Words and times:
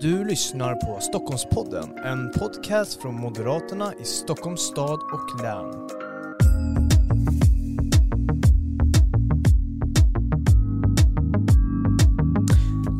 Du 0.00 0.24
lyssnar 0.24 0.74
på 0.74 1.00
Stockholmspodden, 1.00 1.98
en 2.04 2.30
podcast 2.30 3.02
från 3.02 3.14
Moderaterna 3.14 3.92
i 4.02 4.04
Stockholms 4.04 4.60
stad 4.60 5.00
och 5.12 5.42
län. 5.42 5.88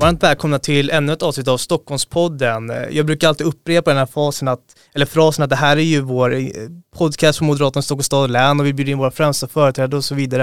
Varmt 0.00 0.22
välkomna 0.22 0.58
till 0.58 0.90
ännu 0.90 1.12
ett 1.12 1.22
avsnitt 1.22 1.48
av 1.48 1.58
Stockholmspodden. 1.58 2.72
Jag 2.90 3.06
brukar 3.06 3.28
alltid 3.28 3.46
upprepa 3.46 3.90
den 3.90 3.98
här 3.98 4.06
fasen 4.06 4.48
att, 4.48 4.60
eller 4.94 5.06
frasen 5.06 5.44
att 5.44 5.50
det 5.50 5.56
här 5.56 5.76
är 5.76 5.80
ju 5.80 6.00
vår 6.00 6.34
eh, 6.34 6.46
podcast 6.96 7.38
från 7.38 7.46
Moderaterna 7.48 7.80
i 7.80 7.82
Stockholms 7.82 8.06
stad 8.06 8.22
och 8.22 8.30
län 8.30 8.60
och 8.60 8.66
vi 8.66 8.72
bjuder 8.72 8.92
in 8.92 8.98
våra 8.98 9.10
främsta 9.10 9.48
företrädare 9.48 9.96
och 9.96 10.04
så 10.04 10.14
vidare. 10.14 10.42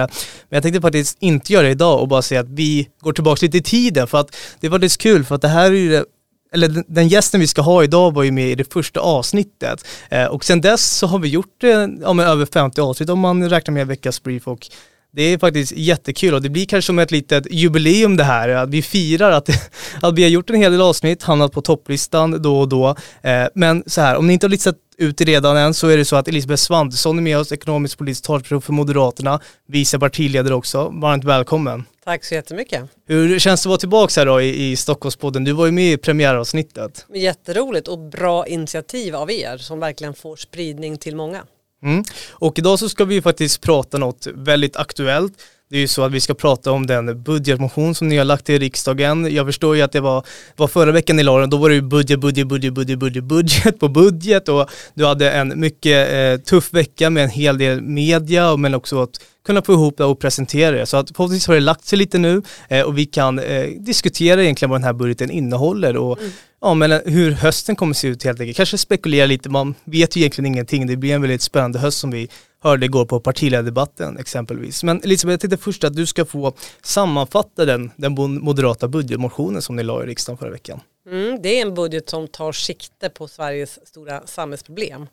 Men 0.50 0.58
jag 0.58 0.64
tänkte 0.64 0.82
faktiskt 0.82 1.18
inte 1.20 1.54
göra 1.54 1.64
det 1.64 1.72
idag 1.72 2.02
och 2.02 2.08
bara 2.08 2.22
säga 2.22 2.42
att 2.42 2.50
vi 2.50 2.90
går 3.02 3.14
tillbaka 3.14 3.46
lite 3.46 3.58
i 3.58 3.64
tiden 3.64 4.08
för 4.08 4.18
att 4.18 4.36
det 4.60 4.70
var 4.70 4.80
lite 4.80 4.98
kul 4.98 5.26
för 5.26 5.36
att 5.36 5.42
det 5.42 5.48
här 5.48 5.66
är 5.66 5.76
ju 5.76 5.90
det 5.90 6.06
eller 6.54 6.84
den 6.88 7.08
gästen 7.08 7.40
vi 7.40 7.48
ska 7.48 7.62
ha 7.62 7.84
idag 7.84 8.14
var 8.14 8.24
ju 8.24 8.32
med 8.32 8.50
i 8.50 8.56
det 8.56 8.74
första 8.74 9.00
avsnittet 9.00 9.86
eh, 10.10 10.26
och 10.26 10.46
sen 10.46 10.62
dess 10.62 10.86
så 10.86 11.08
har 11.08 11.20
vi 11.20 11.28
gjort 11.28 11.64
eh, 11.64 11.88
ja, 12.02 12.24
över 12.24 12.46
50 12.46 12.82
avsnitt 12.82 13.10
om 13.10 13.20
man 13.20 13.50
räknar 13.50 13.74
med 13.74 13.88
veckans 13.88 14.24
brief 14.24 14.48
och 14.48 14.68
det 15.16 15.24
är 15.24 15.38
faktiskt 15.38 15.72
jättekul 15.72 16.34
och 16.34 16.42
det 16.42 16.50
blir 16.50 16.66
kanske 16.66 16.86
som 16.88 17.00
ett 17.00 17.12
litet 17.12 17.48
jubileum 17.52 18.18
det 18.18 18.24
här, 18.24 18.50
att 18.50 18.70
vi 18.70 18.82
firar 18.82 19.32
att, 19.32 19.50
att 20.02 20.14
vi 20.14 20.24
har 20.24 20.30
gjort 20.30 20.50
en 20.50 20.56
hel 20.56 20.72
del 20.72 20.82
avsnitt, 20.82 21.24
hamnat 21.24 21.52
på 21.52 21.62
topplistan 21.62 22.42
då 22.42 22.60
och 22.60 22.70
då. 22.70 22.96
Eh, 23.22 23.48
men 23.56 23.84
så 23.86 24.02
här, 24.02 24.16
om 24.16 24.28
ni 24.28 24.34
inte 24.34 24.46
har 24.46 24.50
lyssnat 24.50 24.76
ut 24.98 25.18
det 25.18 25.24
redan 25.26 25.58
än 25.58 25.74
så 25.74 25.88
är 25.88 25.98
det 25.98 26.06
så 26.06 26.16
att 26.16 26.28
Elisabeth 26.28 26.62
Svantesson 26.62 27.18
är 27.18 27.22
med 27.22 27.38
oss, 27.38 27.52
ekonomisk 27.52 27.98
politisk 27.98 28.24
talesperson 28.24 28.62
för 28.62 28.74
Moderaterna, 28.74 29.40
vice 29.68 30.00
partiledare 30.00 30.54
också. 30.54 30.92
Varmt 30.94 31.24
välkommen. 31.24 31.86
Tack 32.04 32.24
så 32.24 32.36
jättemycket. 32.36 32.84
Hur 33.08 33.40
känns 33.40 33.64
det 33.64 33.68
att 33.68 33.70
vara 33.70 33.78
tillbaka 33.78 34.22
här 34.22 34.26
då 34.26 34.42
i, 34.42 34.72
i 34.72 34.76
Stockholmspodden? 34.76 35.44
Du 35.44 35.52
var 35.52 35.66
ju 35.66 35.72
med 35.72 35.94
i 35.94 35.98
premiäravsnittet. 35.98 37.06
Jätteroligt 37.14 37.88
och 37.88 38.00
bra 38.00 38.48
initiativ 38.48 39.16
av 39.16 39.32
er 39.32 39.58
som 39.58 39.80
verkligen 39.80 40.14
får 40.14 40.36
spridning 40.36 40.98
till 40.98 41.16
många. 41.16 41.44
Mm. 41.84 42.04
Och 42.32 42.60
idag 42.60 42.80
så 42.80 42.90
ska 42.90 43.06
vi 43.06 43.22
faktiskt 43.22 43.62
prata 43.62 43.98
något 43.98 44.28
väldigt 44.34 44.76
aktuellt. 44.76 45.34
Det 45.70 45.76
är 45.76 45.82
ju 45.82 45.88
så 45.88 46.04
att 46.04 46.12
vi 46.12 46.20
ska 46.20 46.34
prata 46.34 46.72
om 46.72 46.88
den 46.88 47.24
budgetmotion 47.24 47.96
som 47.96 48.08
ni 48.08 48.18
har 48.18 48.26
lagt 48.26 48.50
i 48.50 48.60
riksdagen. 48.60 49.34
Jag 49.36 49.46
förstår 49.46 49.76
ju 49.76 49.82
att 49.82 49.92
det 49.92 50.02
var, 50.02 50.26
var 50.56 50.68
förra 50.68 50.92
veckan 50.92 51.16
ni 51.16 51.24
la 51.24 51.40
den, 51.40 51.50
då 51.50 51.58
var 51.58 51.70
det 51.70 51.76
ju 51.76 51.82
budget, 51.82 52.20
budget, 52.20 52.48
budget, 52.48 52.74
budget, 52.74 53.00
budget, 53.00 53.24
budget 53.24 53.80
på 53.80 53.88
budget 53.88 54.50
och 54.50 54.70
du 54.94 55.06
hade 55.06 55.32
en 55.32 55.60
mycket 55.60 56.14
eh, 56.14 56.44
tuff 56.44 56.74
vecka 56.74 57.10
med 57.10 57.24
en 57.24 57.30
hel 57.30 57.58
del 57.58 57.82
media 57.82 58.58
men 58.58 58.76
också 58.76 59.02
att 59.02 59.20
kunna 59.46 59.62
få 59.62 59.74
ihop 59.74 59.98
det 59.98 60.06
och 60.06 60.20
presentera 60.20 60.72
det. 60.72 60.86
Så 60.86 60.98
att 60.98 61.08
förhoppningsvis 61.16 61.48
har 61.48 61.54
det 61.54 61.60
lagt 61.60 61.86
sig 61.86 62.00
lite 62.00 62.18
nu 62.18 62.42
eh, 62.70 62.82
och 62.82 62.98
vi 62.98 63.06
kan 63.06 63.40
eh, 63.40 63.68
diskutera 63.68 64.44
egentligen 64.44 64.70
vad 64.70 64.80
den 64.80 64.86
här 64.86 64.94
budgeten 64.94 65.32
innehåller 65.32 65.98
och 65.98 66.20
mm. 66.20 66.32
ja, 66.62 66.74
men 66.74 66.92
eh, 66.92 67.00
hur 67.06 67.32
hösten 67.32 67.76
kommer 67.76 67.94
se 67.94 68.08
ut 68.08 68.24
helt 68.24 68.40
enkelt. 68.40 68.58
Kanske 68.58 68.78
spekulera 68.78 69.26
lite, 69.26 69.50
man 69.50 69.76
vet 69.84 70.16
ju 70.16 70.22
egentligen 70.22 70.46
ingenting. 70.46 70.88
Det 70.88 70.98
blir 70.98 71.16
en 71.16 71.22
väldigt 71.22 71.42
spännande 71.42 71.80
höst 71.80 71.98
som 71.98 72.12
vi 72.12 72.30
hörde 72.60 72.86
igår 72.86 73.06
på 73.06 73.20
partiledardebatten 73.20 74.18
exempelvis. 74.18 74.84
Men 74.84 75.02
Elisabeth, 75.04 75.34
jag 75.34 75.40
tänkte 75.40 75.58
först 75.58 75.84
att 75.84 75.96
du 75.96 76.06
ska 76.06 76.26
få 76.26 76.54
sammanfatta 76.84 77.66
den, 77.66 77.92
den 77.96 78.14
moderata 78.42 78.88
budgetmotionen 78.88 79.62
som 79.62 79.76
ni 79.76 79.84
la 79.84 80.04
i 80.04 80.06
riksdagen 80.06 80.38
förra 80.38 80.52
veckan. 80.52 80.80
Mm, 81.10 81.42
det 81.42 81.60
är 81.60 81.62
en 81.62 81.74
budget 81.74 82.10
som 82.10 82.28
tar 82.28 82.52
sikte 82.52 83.10
på 83.10 83.28
Sveriges 83.28 83.88
stora 83.88 84.28
samhällsproblem. 84.28 85.08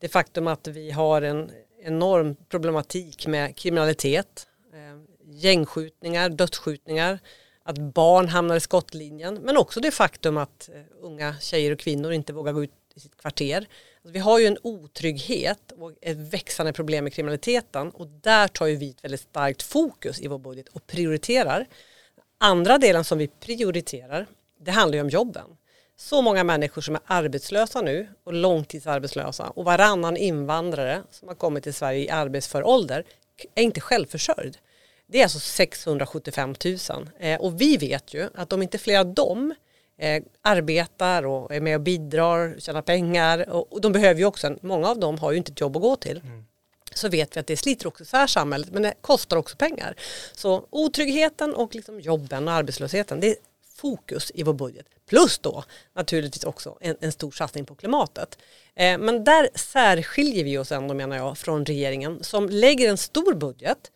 Det 0.00 0.08
faktum 0.08 0.46
att 0.46 0.68
vi 0.68 0.90
har 0.90 1.22
en 1.22 1.50
enorm 1.86 2.36
problematik 2.48 3.26
med 3.26 3.56
kriminalitet, 3.56 4.46
eh, 4.72 4.98
gängskjutningar, 5.24 6.28
dödsskjutningar, 6.28 7.18
att 7.62 7.78
barn 7.78 8.28
hamnar 8.28 8.56
i 8.56 8.60
skottlinjen, 8.60 9.34
men 9.34 9.56
också 9.56 9.80
det 9.80 9.90
faktum 9.90 10.36
att 10.36 10.68
eh, 10.68 10.80
unga 11.00 11.34
tjejer 11.40 11.72
och 11.72 11.78
kvinnor 11.78 12.12
inte 12.12 12.32
vågar 12.32 12.52
gå 12.52 12.64
ut 12.64 12.72
i 12.94 13.00
sitt 13.00 13.16
kvarter. 13.16 13.56
Alltså 13.56 14.12
vi 14.12 14.18
har 14.18 14.38
ju 14.38 14.46
en 14.46 14.58
otrygghet 14.62 15.72
och 15.72 15.92
ett 16.00 16.16
växande 16.16 16.72
problem 16.72 17.04
med 17.04 17.12
kriminaliteten 17.12 17.90
och 17.90 18.06
där 18.06 18.48
tar 18.48 18.66
ju 18.66 18.76
vi 18.76 18.90
ett 18.90 19.04
väldigt 19.04 19.20
starkt 19.20 19.62
fokus 19.62 20.20
i 20.20 20.28
vår 20.28 20.38
budget 20.38 20.68
och 20.68 20.86
prioriterar. 20.86 21.66
Andra 22.38 22.78
delen 22.78 23.04
som 23.04 23.18
vi 23.18 23.28
prioriterar, 23.28 24.26
det 24.60 24.70
handlar 24.70 24.96
ju 24.96 25.02
om 25.02 25.08
jobben 25.08 25.56
så 25.96 26.22
många 26.22 26.44
människor 26.44 26.82
som 26.82 26.94
är 26.94 27.02
arbetslösa 27.06 27.80
nu 27.80 28.08
och 28.24 28.32
långtidsarbetslösa 28.32 29.48
och 29.48 29.64
varannan 29.64 30.16
invandrare 30.16 31.02
som 31.10 31.28
har 31.28 31.34
kommit 31.34 31.62
till 31.62 31.74
Sverige 31.74 32.04
i 32.04 32.10
arbetsför 32.10 32.66
ålder 32.66 33.04
är 33.54 33.62
inte 33.62 33.80
självförsörjd. 33.80 34.58
Det 35.06 35.18
är 35.18 35.22
alltså 35.22 35.38
675 35.38 36.54
000 36.64 37.08
eh, 37.18 37.40
och 37.40 37.60
vi 37.60 37.76
vet 37.76 38.14
ju 38.14 38.28
att 38.34 38.52
om 38.52 38.62
inte 38.62 38.78
fler 38.78 38.98
av 38.98 39.14
dem 39.14 39.54
eh, 39.98 40.22
arbetar 40.42 41.26
och 41.26 41.54
är 41.54 41.60
med 41.60 41.74
och 41.74 41.80
bidrar, 41.80 42.56
tjänar 42.58 42.82
pengar 42.82 43.48
och, 43.48 43.72
och 43.72 43.80
de 43.80 43.92
behöver 43.92 44.20
ju 44.20 44.26
också, 44.26 44.56
många 44.60 44.88
av 44.88 44.98
dem 44.98 45.18
har 45.18 45.30
ju 45.30 45.36
inte 45.36 45.52
ett 45.52 45.60
jobb 45.60 45.76
att 45.76 45.82
gå 45.82 45.96
till. 45.96 46.20
Mm 46.24 46.46
så 46.98 47.08
vet 47.08 47.36
vi 47.36 47.40
att 47.40 47.46
det 47.46 47.56
sliter 47.56 47.86
också 47.86 48.02
isär 48.02 48.26
samhället 48.26 48.68
men 48.72 48.82
det 48.82 48.94
kostar 49.00 49.36
också 49.36 49.56
pengar. 49.56 49.94
Så 50.32 50.66
otryggheten 50.70 51.54
och 51.54 51.74
liksom 51.74 52.00
jobben 52.00 52.48
och 52.48 52.54
arbetslösheten 52.54 53.20
det 53.20 53.36
fokus 53.76 54.32
i 54.34 54.42
vår 54.42 54.52
budget. 54.52 54.86
Plus 55.08 55.38
då 55.38 55.64
naturligtvis 55.94 56.44
också 56.44 56.78
en, 56.80 56.96
en 57.00 57.12
stor 57.12 57.30
satsning 57.30 57.66
på 57.66 57.74
klimatet. 57.74 58.38
Eh, 58.74 58.98
men 58.98 59.24
där 59.24 59.48
särskiljer 59.54 60.44
vi 60.44 60.58
oss 60.58 60.72
ändå 60.72 60.94
menar 60.94 61.16
jag 61.16 61.38
från 61.38 61.64
regeringen 61.64 62.24
som 62.24 62.48
lägger 62.48 62.90
en 62.90 62.96
stor 62.96 63.34
budget 63.34 63.90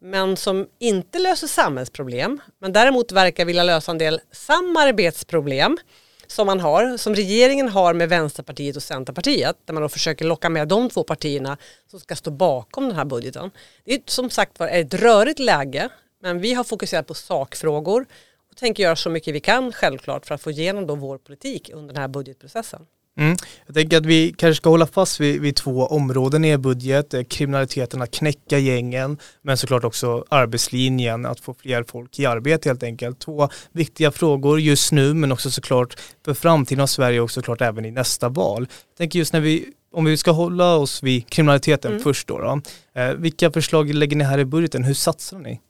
men 0.00 0.36
som 0.36 0.66
inte 0.78 1.18
löser 1.18 1.46
samhällsproblem 1.46 2.40
men 2.58 2.72
däremot 2.72 3.12
verkar 3.12 3.44
vilja 3.44 3.62
lösa 3.62 3.90
en 3.90 3.98
del 3.98 4.20
samarbetsproblem 4.32 5.78
som 6.26 6.46
man 6.46 6.60
har, 6.60 6.96
som 6.96 7.14
regeringen 7.14 7.68
har 7.68 7.94
med 7.94 8.08
Vänsterpartiet 8.08 8.76
och 8.76 8.82
Centerpartiet 8.82 9.56
där 9.64 9.74
man 9.74 9.82
då 9.82 9.88
försöker 9.88 10.24
locka 10.24 10.48
med 10.48 10.68
de 10.68 10.90
två 10.90 11.02
partierna 11.02 11.56
som 11.90 12.00
ska 12.00 12.16
stå 12.16 12.30
bakom 12.30 12.88
den 12.88 12.96
här 12.96 13.04
budgeten. 13.04 13.50
Det 13.84 13.94
är 13.94 14.00
som 14.06 14.30
sagt 14.30 14.58
var 14.58 14.68
ett 14.68 14.94
rörigt 14.94 15.38
läge 15.38 15.88
men 16.22 16.40
vi 16.40 16.54
har 16.54 16.64
fokuserat 16.64 17.06
på 17.06 17.14
sakfrågor 17.14 18.06
tänker 18.56 18.82
göra 18.82 18.96
så 18.96 19.10
mycket 19.10 19.34
vi 19.34 19.40
kan 19.40 19.72
självklart 19.72 20.26
för 20.26 20.34
att 20.34 20.42
få 20.42 20.50
igenom 20.50 20.86
då 20.86 20.94
vår 20.94 21.18
politik 21.18 21.70
under 21.74 21.94
den 21.94 22.00
här 22.00 22.08
budgetprocessen. 22.08 22.86
Mm. 23.18 23.36
Jag 23.66 23.74
tänker 23.74 23.96
att 23.96 24.06
vi 24.06 24.34
kanske 24.38 24.56
ska 24.56 24.70
hålla 24.70 24.86
fast 24.86 25.20
vid, 25.20 25.40
vid 25.40 25.56
två 25.56 25.86
områden 25.86 26.44
i 26.44 26.48
er 26.48 26.56
budget, 26.56 27.14
eh, 27.14 27.22
kriminaliteten, 27.22 28.02
att 28.02 28.10
knäcka 28.10 28.58
gängen, 28.58 29.18
men 29.42 29.56
såklart 29.56 29.84
också 29.84 30.24
arbetslinjen, 30.28 31.26
att 31.26 31.40
få 31.40 31.54
fler 31.54 31.84
folk 31.88 32.18
i 32.18 32.26
arbete 32.26 32.68
helt 32.68 32.82
enkelt. 32.82 33.18
Två 33.18 33.48
viktiga 33.72 34.10
frågor 34.10 34.60
just 34.60 34.92
nu, 34.92 35.14
men 35.14 35.32
också 35.32 35.50
såklart 35.50 35.96
för 36.24 36.34
framtiden 36.34 36.82
av 36.82 36.86
Sverige 36.86 37.20
och 37.20 37.30
såklart 37.30 37.60
även 37.60 37.84
i 37.84 37.90
nästa 37.90 38.28
val. 38.28 38.66
Jag 38.70 38.98
tänker 38.98 39.18
just 39.18 39.32
när 39.32 39.40
vi, 39.40 39.66
om 39.92 40.04
vi 40.04 40.16
ska 40.16 40.30
hålla 40.30 40.76
oss 40.76 41.02
vid 41.02 41.30
kriminaliteten 41.30 41.90
mm. 41.90 42.02
först 42.02 42.28
då, 42.28 42.38
då 42.38 42.60
eh, 43.00 43.14
vilka 43.14 43.50
förslag 43.50 43.94
lägger 43.94 44.16
ni 44.16 44.24
här 44.24 44.38
i 44.38 44.44
budgeten, 44.44 44.84
hur 44.84 44.94
satsar 44.94 45.38
ni? 45.38 45.60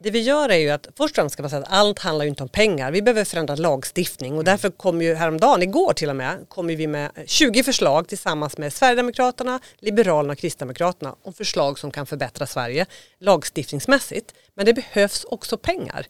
Det 0.00 0.10
vi 0.10 0.20
gör 0.20 0.48
är 0.48 0.56
ju 0.56 0.70
att 0.70 0.88
först 0.96 1.12
och 1.12 1.16
främst 1.16 1.32
ska 1.32 1.42
man 1.42 1.50
säga 1.50 1.62
att 1.62 1.72
allt 1.72 1.98
handlar 1.98 2.24
ju 2.24 2.28
inte 2.28 2.42
om 2.42 2.48
pengar. 2.48 2.90
Vi 2.92 3.02
behöver 3.02 3.24
förändra 3.24 3.54
lagstiftning 3.54 4.38
och 4.38 4.44
därför 4.44 4.70
kom 4.70 5.02
ju 5.02 5.14
häromdagen, 5.14 5.62
igår 5.62 5.92
till 5.92 6.10
och 6.10 6.16
med, 6.16 6.48
kommer 6.48 6.76
vi 6.76 6.86
med 6.86 7.10
20 7.26 7.62
förslag 7.62 8.08
tillsammans 8.08 8.58
med 8.58 8.72
Sverigedemokraterna, 8.72 9.60
Liberalerna 9.78 10.32
och 10.32 10.38
Kristdemokraterna 10.38 11.16
om 11.22 11.32
förslag 11.32 11.78
som 11.78 11.90
kan 11.90 12.06
förbättra 12.06 12.46
Sverige 12.46 12.86
lagstiftningsmässigt. 13.20 14.34
Men 14.54 14.66
det 14.66 14.74
behövs 14.74 15.24
också 15.24 15.56
pengar. 15.56 16.06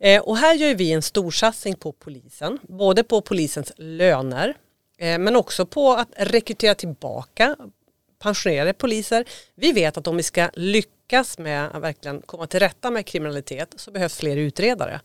Eh, 0.00 0.22
och 0.22 0.36
här 0.36 0.54
gör 0.54 0.74
vi 0.74 0.92
en 0.92 1.02
storsatsning 1.02 1.74
på 1.74 1.92
polisen, 1.92 2.58
både 2.62 3.04
på 3.04 3.20
polisens 3.20 3.72
löner 3.76 4.54
eh, 4.98 5.18
men 5.18 5.36
också 5.36 5.66
på 5.66 5.92
att 5.92 6.08
rekrytera 6.16 6.74
tillbaka 6.74 7.56
pensionerade 8.22 8.72
poliser. 8.72 9.24
Vi 9.54 9.72
vet 9.72 9.96
att 9.96 10.06
om 10.06 10.16
vi 10.16 10.22
ska 10.22 10.50
lyckas 10.54 11.38
med 11.38 11.76
att 11.76 11.82
verkligen 11.82 12.22
komma 12.22 12.46
till 12.46 12.60
rätta 12.60 12.90
med 12.90 13.06
kriminalitet 13.06 13.74
så 13.76 13.90
behövs 13.90 14.16
fler 14.16 14.36
utredare. 14.36 15.00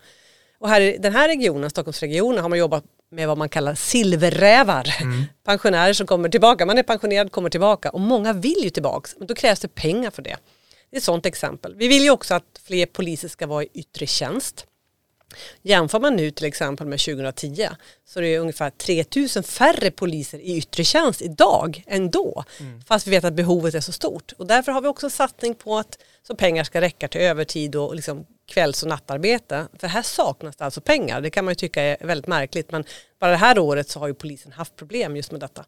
Och 0.60 0.70
här 0.70 0.82
i 0.82 0.98
den 0.98 1.14
här 1.14 1.28
regionen, 1.28 1.70
Stockholmsregionen, 1.70 2.42
har 2.42 2.50
man 2.50 2.60
jobbat 2.60 2.84
med 3.12 3.28
vad 3.28 3.38
man 3.38 3.50
kallar 3.50 3.76
silverrävar. 3.76 4.96
Mm. 5.02 5.24
Pensionärer 5.44 5.94
som 5.94 6.08
kommer 6.08 6.30
tillbaka, 6.30 6.66
man 6.66 6.78
är 6.78 6.84
pensionerad, 6.84 7.32
kommer 7.32 7.50
tillbaka 7.50 7.90
och 7.90 8.02
många 8.02 8.34
vill 8.34 8.64
ju 8.64 8.70
tillbaka, 8.70 9.10
men 9.18 9.28
då 9.28 9.36
krävs 9.36 9.60
det 9.60 9.68
pengar 9.68 10.12
för 10.12 10.22
det. 10.22 10.38
Det 10.90 10.96
är 10.96 10.98
ett 10.98 11.04
sådant 11.04 11.26
exempel. 11.26 11.76
Vi 11.76 11.88
vill 11.88 12.04
ju 12.04 12.10
också 12.10 12.34
att 12.34 12.62
fler 12.68 12.86
poliser 12.86 13.28
ska 13.28 13.48
vara 13.48 13.64
i 13.64 13.70
yttre 13.74 14.06
tjänst. 14.06 14.66
Jämför 15.62 16.00
man 16.00 16.16
nu 16.16 16.32
till 16.32 16.46
exempel 16.46 16.88
med 16.88 17.00
2010 17.00 17.68
så 18.06 18.20
är 18.20 18.24
det 18.24 18.38
ungefär 18.38 18.70
3000 18.70 19.44
färre 19.44 19.92
poliser 19.92 20.40
i 20.40 20.58
yttre 20.58 20.84
tjänst 20.84 21.22
idag 21.22 21.84
än 21.88 22.12
då. 22.12 22.44
Mm. 22.60 22.82
Fast 22.82 23.08
vi 23.08 23.12
vet 23.12 23.24
att 23.24 23.34
behovet 23.34 23.76
är 23.76 23.80
så 23.80 23.92
stort. 23.92 24.32
Och 24.38 24.48
därför 24.48 24.72
har 24.72 24.82
vi 24.82 24.88
också 24.88 25.06
en 25.06 25.12
satsning 25.12 25.56
på 25.56 25.78
att 25.78 25.98
så 26.28 26.36
pengar 26.36 26.64
ska 26.64 26.82
räcka 26.82 27.08
till 27.08 27.22
övertid 27.22 27.76
och 27.76 27.96
liksom 27.96 28.26
kvälls 28.46 28.84
och 28.84 28.90
nattarbete. 28.90 29.68
För 29.80 29.88
här 29.88 30.02
saknas 30.02 30.56
det 30.56 30.66
alltså 30.66 30.82
pengar. 30.82 31.22
Det 31.22 31.30
kan 31.30 31.46
man 31.46 31.52
ju 31.52 31.56
tycka 31.56 31.82
är 31.82 32.08
väldigt 32.08 32.28
märkligt. 32.28 32.72
Men 32.72 32.84
bara 33.20 33.32
det 33.32 33.38
här 33.38 33.60
året 33.60 33.90
så 33.90 34.00
har 34.00 34.08
ju 34.08 34.14
polisen 34.14 34.52
haft 34.52 34.76
problem 34.76 35.16
just 35.16 35.32
med 35.32 35.40
detta. 35.40 35.66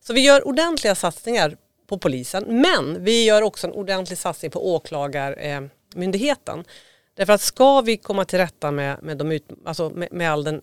Så 0.00 0.12
vi 0.12 0.20
gör 0.20 0.46
ordentliga 0.46 0.94
satsningar 0.94 1.56
på 1.86 1.98
polisen. 1.98 2.44
Men 2.48 3.04
vi 3.04 3.24
gör 3.24 3.42
också 3.42 3.66
en 3.66 3.72
ordentlig 3.72 4.18
satsning 4.18 4.50
på 4.50 4.74
åklagarmyndigheten. 4.74 6.58
Eh, 6.58 6.64
Därför 7.18 7.32
att 7.32 7.40
ska 7.40 7.80
vi 7.80 7.96
komma 7.96 8.24
till 8.24 8.38
rätta 8.38 8.70
med, 8.70 9.02
med, 9.02 9.16
de 9.16 9.32
ut, 9.32 9.48
alltså 9.64 9.90
med, 9.90 10.08
med 10.12 10.32
all 10.32 10.44
den 10.44 10.60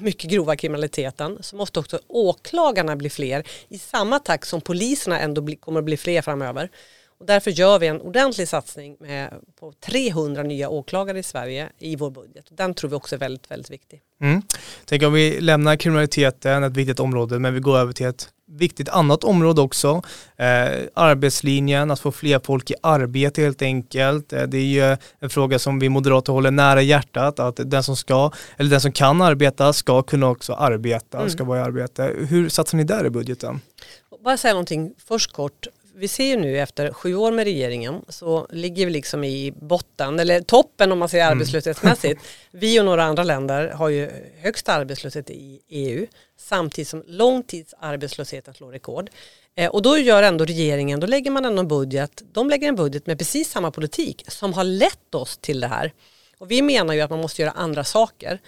mycket 0.00 0.30
grova 0.30 0.56
kriminaliteten 0.56 1.38
så 1.40 1.56
måste 1.56 1.80
också 1.80 2.00
åklagarna 2.08 2.96
bli 2.96 3.10
fler 3.10 3.44
i 3.68 3.78
samma 3.78 4.18
takt 4.18 4.48
som 4.48 4.60
poliserna 4.60 5.20
ändå 5.20 5.40
bli, 5.40 5.56
kommer 5.56 5.78
att 5.78 5.84
bli 5.84 5.96
fler 5.96 6.22
framöver. 6.22 6.70
Och 7.22 7.26
därför 7.26 7.50
gör 7.50 7.78
vi 7.78 7.86
en 7.86 8.00
ordentlig 8.00 8.48
satsning 8.48 8.96
med, 9.00 9.34
på 9.60 9.72
300 9.72 10.42
nya 10.42 10.68
åklagare 10.68 11.18
i 11.18 11.22
Sverige 11.22 11.68
i 11.78 11.96
vår 11.96 12.10
budget. 12.10 12.44
Den 12.50 12.74
tror 12.74 12.90
vi 12.90 12.96
också 12.96 13.14
är 13.14 13.18
väldigt, 13.18 13.50
väldigt 13.50 13.70
viktig. 13.70 14.00
Mm. 14.20 14.42
Tänk 14.84 15.02
om 15.02 15.12
vi 15.12 15.40
lämnar 15.40 15.76
kriminaliteten, 15.76 16.64
ett 16.64 16.76
viktigt 16.76 17.00
område, 17.00 17.38
men 17.38 17.54
vi 17.54 17.60
går 17.60 17.78
över 17.78 17.92
till 17.92 18.06
ett 18.06 18.28
viktigt 18.46 18.88
annat 18.88 19.24
område 19.24 19.60
också. 19.60 20.02
Eh, 20.36 20.80
arbetslinjen, 20.94 21.90
att 21.90 22.00
få 22.00 22.12
fler 22.12 22.40
folk 22.44 22.70
i 22.70 22.74
arbete 22.82 23.42
helt 23.42 23.62
enkelt. 23.62 24.32
Eh, 24.32 24.42
det 24.42 24.58
är 24.58 24.90
ju 24.90 24.96
en 25.18 25.30
fråga 25.30 25.58
som 25.58 25.78
vi 25.78 25.88
moderater 25.88 26.32
håller 26.32 26.50
nära 26.50 26.82
hjärtat, 26.82 27.38
att 27.38 27.60
den 27.70 27.82
som 27.82 27.96
ska, 27.96 28.30
eller 28.56 28.70
den 28.70 28.80
som 28.80 28.92
kan 28.92 29.22
arbeta 29.22 29.72
ska 29.72 30.02
kunna 30.02 30.28
också 30.28 30.52
arbeta, 30.52 31.18
mm. 31.18 31.30
ska 31.30 31.44
vara 31.44 31.58
i 31.58 31.62
arbete. 31.62 32.14
Hur 32.28 32.48
satsar 32.48 32.78
ni 32.78 32.84
där 32.84 33.06
i 33.06 33.10
budgeten? 33.10 33.60
Bara 34.24 34.36
säga 34.36 34.54
någonting 34.54 34.94
först 35.06 35.32
kort 35.32 35.66
vi 36.02 36.08
ser 36.08 36.24
ju 36.24 36.36
nu 36.36 36.58
efter 36.58 36.92
sju 36.92 37.14
år 37.14 37.32
med 37.32 37.44
regeringen 37.44 38.04
så 38.08 38.46
ligger 38.50 38.86
vi 38.86 38.92
liksom 38.92 39.24
i 39.24 39.52
botten, 39.56 40.20
eller 40.20 40.40
toppen 40.40 40.92
om 40.92 40.98
man 40.98 41.08
säger 41.08 41.24
mm. 41.24 41.38
arbetslöshetsmässigt. 41.38 42.20
Vi 42.50 42.80
och 42.80 42.84
några 42.84 43.04
andra 43.04 43.22
länder 43.22 43.68
har 43.68 43.88
ju 43.88 44.10
högst 44.40 44.68
arbetslöshet 44.68 45.30
i 45.30 45.60
EU 45.68 46.06
samtidigt 46.36 46.88
som 46.88 47.04
långtidsarbetslösheten 47.06 48.54
slår 48.54 48.72
rekord. 48.72 49.10
Eh, 49.54 49.70
och 49.70 49.82
då 49.82 49.98
gör 49.98 50.22
ändå 50.22 50.44
regeringen, 50.44 51.00
då 51.00 51.06
lägger 51.06 51.30
man 51.30 51.44
ändå 51.44 51.60
en 51.60 51.68
budget, 51.68 52.22
de 52.32 52.50
lägger 52.50 52.68
en 52.68 52.76
budget 52.76 53.06
med 53.06 53.18
precis 53.18 53.50
samma 53.50 53.70
politik 53.70 54.24
som 54.28 54.52
har 54.52 54.64
lett 54.64 55.14
oss 55.14 55.38
till 55.38 55.60
det 55.60 55.68
här. 55.68 55.92
Och 56.38 56.50
vi 56.50 56.62
menar 56.62 56.94
ju 56.94 57.00
att 57.00 57.10
man 57.10 57.20
måste 57.20 57.42
göra 57.42 57.52
andra 57.52 57.84
saker 57.84 58.38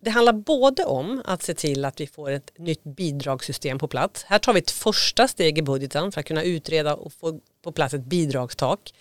det 0.00 0.10
handlar 0.10 0.32
både 0.32 0.84
om 0.84 1.22
att 1.24 1.42
se 1.42 1.54
till 1.54 1.84
att 1.84 2.00
vi 2.00 2.06
får 2.06 2.30
ett 2.30 2.58
nytt 2.58 2.84
bidragssystem 2.84 3.78
på 3.78 3.88
plats. 3.88 4.24
Här 4.24 4.38
tar 4.38 4.52
vi 4.52 4.58
ett 4.58 4.70
första 4.70 5.28
steg 5.28 5.58
i 5.58 5.62
budgeten 5.62 6.12
för 6.12 6.20
att 6.20 6.26
kunna 6.26 6.42
utreda 6.42 6.94
och 6.94 7.12
få 7.12 7.40
på 7.64 7.72
plats 7.72 7.94
ett 7.94 8.04
bidragstak. 8.04 8.94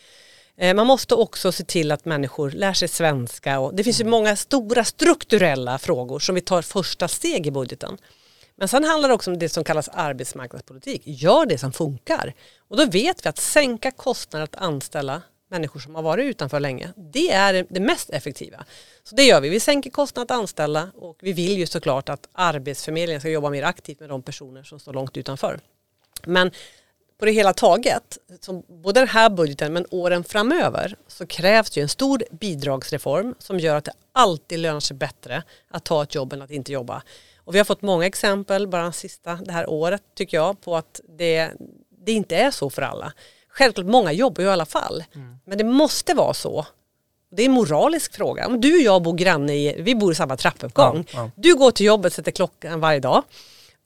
Eh, 0.58 0.76
man 0.76 0.88
måste 0.88 1.16
också 1.16 1.52
se 1.52 1.64
till 1.64 1.92
att 1.92 2.06
människor 2.06 2.52
lär 2.52 2.74
sig 2.74 2.88
svenska 2.88 3.60
och 3.60 3.76
det 3.76 3.84
finns 3.84 4.02
ju 4.02 4.06
många 4.06 4.36
stora 4.36 4.84
strukturella 4.84 5.78
frågor 5.78 6.20
som 6.20 6.36
vi 6.36 6.42
tar 6.42 6.62
första 6.62 7.08
steg 7.08 7.48
i 7.48 7.52
budgeten. 7.52 7.98
Men 8.56 8.68
sen 8.68 8.84
handlar 8.84 9.10
det 9.10 9.16
också 9.16 9.32
om 9.32 9.40
det 9.40 9.50
som 9.50 9.64
kallas 9.64 9.90
arbetsmarknadspolitik. 9.90 11.02
Gör 11.06 11.46
det 11.46 11.58
som 11.58 11.74
funkar. 11.74 12.34
Och 12.68 12.78
då 12.78 12.86
vet 12.86 13.26
vi 13.26 13.30
att 13.30 13.38
sänka 13.38 13.92
kostnader 13.92 14.44
att 14.44 14.56
anställa 14.56 15.22
människor 15.50 15.80
som 15.80 15.96
har 15.96 16.02
varit 16.02 16.26
utanför 16.26 16.60
länge. 16.60 16.94
Det 16.96 17.32
är 17.32 17.66
det 17.70 17.80
mest 17.80 18.10
effektiva. 18.10 18.66
Så 19.04 19.16
det 19.16 19.24
gör 19.24 19.42
vi. 19.42 19.50
Vi 19.50 19.60
sänker 19.60 19.90
kostnaden 19.90 20.36
att 20.36 20.40
anställa 20.40 20.92
och 20.96 21.18
vi 21.22 21.34
vill 21.34 21.58
ju 21.58 21.66
såklart 21.66 22.10
att 22.10 22.30
Arbetsförmedlingen 22.32 23.22
ska 23.22 23.30
jobba 23.30 23.50
mer 23.50 23.64
aktivt 23.64 24.00
med 24.00 24.10
de 24.10 24.22
personer 24.24 24.64
som 24.64 24.80
står 24.80 24.94
långt 24.94 25.18
utanför. 25.18 25.60
Men 26.26 26.52
på 27.20 27.26
det 27.26 27.32
hela 27.32 27.54
taget, 27.54 28.18
som 28.40 28.64
både 28.68 29.00
den 29.00 29.08
här 29.08 29.30
budgeten 29.30 29.74
men 29.74 29.86
åren 29.90 30.24
framöver 30.24 30.96
så 31.08 31.28
krävs 31.28 31.70
det 31.70 31.82
en 31.82 31.90
stor 31.90 32.24
bidragsreform 32.32 33.36
som 33.40 33.60
gör 33.60 33.76
att 33.76 33.86
det 33.86 33.94
alltid 34.12 34.60
lönar 34.60 34.80
sig 34.80 34.98
bättre 34.98 35.44
att 35.70 35.84
ta 35.84 36.04
ett 36.04 36.16
jobb 36.16 36.34
än 36.34 36.42
att 36.42 36.52
inte 36.52 36.72
jobba. 36.72 37.04
Och 37.38 37.56
vi 37.56 37.58
har 37.58 37.66
fått 37.66 37.82
många 37.82 38.06
exempel 38.06 38.68
bara 38.68 38.86
det 38.86 38.94
sista 38.94 39.36
det 39.36 39.52
här 39.52 39.70
året 39.70 40.02
tycker 40.16 40.38
jag 40.38 40.62
på 40.62 40.76
att 40.76 41.02
det, 41.18 41.52
det 42.06 42.12
inte 42.12 42.36
är 42.36 42.52
så 42.52 42.70
för 42.70 42.82
alla. 42.82 43.14
Självklart, 43.60 43.86
många 43.88 44.12
jobbar 44.12 44.44
ju 44.44 44.50
i 44.50 44.52
alla 44.52 44.66
fall. 44.66 45.04
Mm. 45.16 45.40
Men 45.46 45.58
det 45.58 45.64
måste 45.64 46.14
vara 46.14 46.34
så. 46.34 46.66
Det 47.32 47.42
är 47.44 47.46
en 47.46 47.52
moralisk 47.52 48.16
fråga. 48.16 48.48
Om 48.48 48.62
du 48.62 48.76
och 48.76 48.82
jag 48.82 49.02
bor 49.02 49.14
granne 49.14 49.54
i, 49.54 49.82
vi 49.82 49.96
bor 49.96 50.12
i 50.12 50.16
samma 50.16 50.38
trappuppgång. 50.38 51.06
Ja, 51.14 51.20
ja. 51.20 51.32
Du 51.36 51.56
går 51.56 51.72
till 51.72 51.86
jobbet, 51.86 52.14
sätter 52.14 52.32
klockan 52.32 52.80
varje 52.80 53.00
dag. 53.00 53.24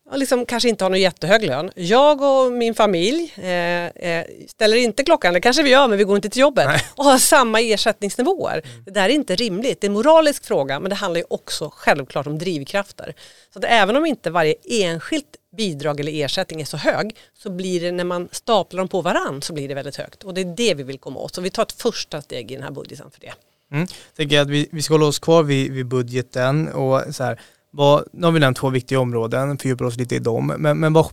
Och 0.09 0.17
liksom 0.17 0.45
kanske 0.45 0.69
inte 0.69 0.85
har 0.85 0.89
någon 0.89 1.01
jättehög 1.01 1.45
lön. 1.45 1.71
Jag 1.75 2.21
och 2.21 2.51
min 2.51 2.75
familj 2.75 3.33
eh, 3.37 3.85
eh, 3.85 4.25
ställer 4.47 4.77
inte 4.77 5.03
klockan, 5.03 5.33
det 5.33 5.41
kanske 5.41 5.63
vi 5.63 5.69
gör 5.69 5.87
men 5.87 5.97
vi 5.97 6.03
går 6.03 6.15
inte 6.15 6.29
till 6.29 6.41
jobbet. 6.41 6.65
Nej. 6.67 6.81
Och 6.95 7.05
har 7.05 7.17
samma 7.17 7.61
ersättningsnivåer. 7.61 8.61
Mm. 8.65 8.83
Det 8.85 8.91
där 8.91 9.03
är 9.03 9.09
inte 9.09 9.35
rimligt. 9.35 9.81
Det 9.81 9.85
är 9.85 9.89
en 9.89 9.93
moralisk 9.93 10.45
fråga 10.45 10.79
men 10.79 10.89
det 10.89 10.95
handlar 10.95 11.19
ju 11.19 11.25
också 11.29 11.69
självklart 11.73 12.27
om 12.27 12.39
drivkrafter. 12.39 13.13
Så 13.53 13.59
att 13.59 13.65
även 13.65 13.95
om 13.95 14.05
inte 14.05 14.29
varje 14.29 14.55
enskilt 14.69 15.35
bidrag 15.57 15.99
eller 15.99 16.23
ersättning 16.25 16.61
är 16.61 16.65
så 16.65 16.77
hög 16.77 17.15
så 17.33 17.49
blir 17.49 17.81
det 17.81 17.91
när 17.91 18.03
man 18.03 18.29
staplar 18.31 18.77
dem 18.77 18.87
på 18.87 19.01
varann 19.01 19.41
så 19.41 19.53
blir 19.53 19.67
det 19.67 19.73
väldigt 19.73 19.95
högt 19.95 20.23
och 20.23 20.33
det 20.33 20.41
är 20.41 20.55
det 20.55 20.73
vi 20.73 20.83
vill 20.83 20.99
komma 20.99 21.19
åt. 21.19 21.35
Så 21.35 21.41
vi 21.41 21.49
tar 21.49 21.63
ett 21.63 21.81
första 21.81 22.21
steg 22.21 22.51
i 22.51 22.55
den 22.55 22.63
här 22.63 22.71
budgeten 22.71 23.11
för 23.11 23.21
det. 23.21 23.33
Mm. 23.71 23.87
Tänker 24.15 24.39
att 24.39 24.49
vi, 24.49 24.69
vi 24.71 24.81
ska 24.81 24.93
hålla 24.93 25.05
oss 25.05 25.19
kvar 25.19 25.43
vid, 25.43 25.71
vid 25.71 25.85
budgeten 25.85 26.67
och 26.67 27.15
så 27.15 27.23
här, 27.23 27.39
vad, 27.73 28.03
nu 28.13 28.25
har 28.25 28.31
vi 28.31 28.39
nämnt 28.39 28.57
två 28.57 28.69
viktiga 28.69 28.99
områden, 28.99 29.57
fördjupar 29.57 29.85
oss 29.85 29.97
lite 29.97 30.15
i 30.15 30.19
dem, 30.19 30.53
men, 30.57 30.79
men 30.79 30.93
vad 30.93 31.05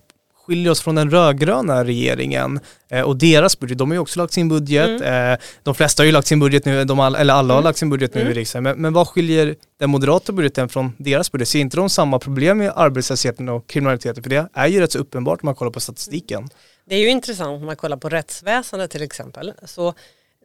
skiljer 0.46 0.70
oss 0.70 0.80
från 0.80 0.94
den 0.94 1.10
rödgröna 1.10 1.84
regeringen 1.84 2.60
eh, 2.88 3.02
och 3.02 3.16
deras 3.16 3.58
budget. 3.58 3.78
De 3.78 3.90
har 3.90 3.94
ju 3.94 4.00
också 4.00 4.20
lagt 4.20 4.32
sin 4.32 4.48
budget. 4.48 5.00
Mm. 5.00 5.32
Eh, 5.32 5.38
de 5.62 5.74
flesta 5.74 6.02
har 6.02 6.06
ju 6.06 6.12
lagt 6.12 6.26
sin 6.26 6.40
budget 6.40 6.64
nu, 6.64 6.84
de 6.84 7.00
all, 7.00 7.14
eller 7.14 7.34
alla 7.34 7.54
har 7.54 7.60
mm. 7.60 7.64
lagt 7.64 7.78
sin 7.78 7.90
budget 7.90 8.14
nu 8.14 8.20
mm. 8.20 8.32
i 8.32 8.34
riksdagen. 8.34 8.62
Men, 8.62 8.76
men 8.76 8.92
vad 8.92 9.08
skiljer 9.08 9.56
den 9.78 9.90
moderata 9.90 10.32
budgeten 10.32 10.68
från 10.68 10.92
deras 10.98 11.32
budget? 11.32 11.48
Ser 11.48 11.58
inte 11.58 11.76
de 11.76 11.90
samma 11.90 12.18
problem 12.18 12.58
med 12.58 12.72
arbetslösheten 12.76 13.48
och 13.48 13.66
kriminaliteten? 13.66 14.22
För 14.22 14.30
det 14.30 14.48
är 14.52 14.66
ju 14.66 14.80
rätt 14.80 14.92
så 14.92 14.98
uppenbart 14.98 15.42
om 15.42 15.46
man 15.46 15.54
kollar 15.54 15.72
på 15.72 15.80
statistiken. 15.80 16.48
Det 16.88 16.94
är 16.94 17.00
ju 17.00 17.08
intressant 17.08 17.48
om 17.48 17.66
man 17.66 17.76
kollar 17.76 17.96
på 17.96 18.08
rättsväsendet 18.08 18.90
till 18.90 19.02
exempel. 19.02 19.52
Så 19.64 19.94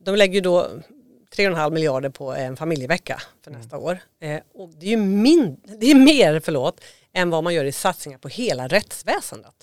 de 0.06 0.16
lägger 0.16 0.34
ju 0.34 0.42
då 0.42 0.68
3,5 1.38 1.72
miljarder 1.72 2.10
på 2.10 2.34
en 2.34 2.58
familjevecka 2.58 3.22
för 3.44 3.52
mm. 3.52 3.62
nästa 3.62 3.78
år. 3.78 4.00
Eh, 4.22 4.40
och 4.54 4.70
det 4.80 4.86
är 4.86 4.90
ju 4.90 4.98
min, 4.98 5.58
det 5.80 5.92
är 5.92 5.96
mer 5.96 6.40
förlåt, 6.40 6.82
än 7.14 7.30
vad 7.30 7.44
man 7.44 7.54
gör 7.54 7.66
i 7.66 7.72
satsningar 7.72 8.18
på 8.18 8.28
hela 8.28 8.68
rättsväsendet. 8.68 9.54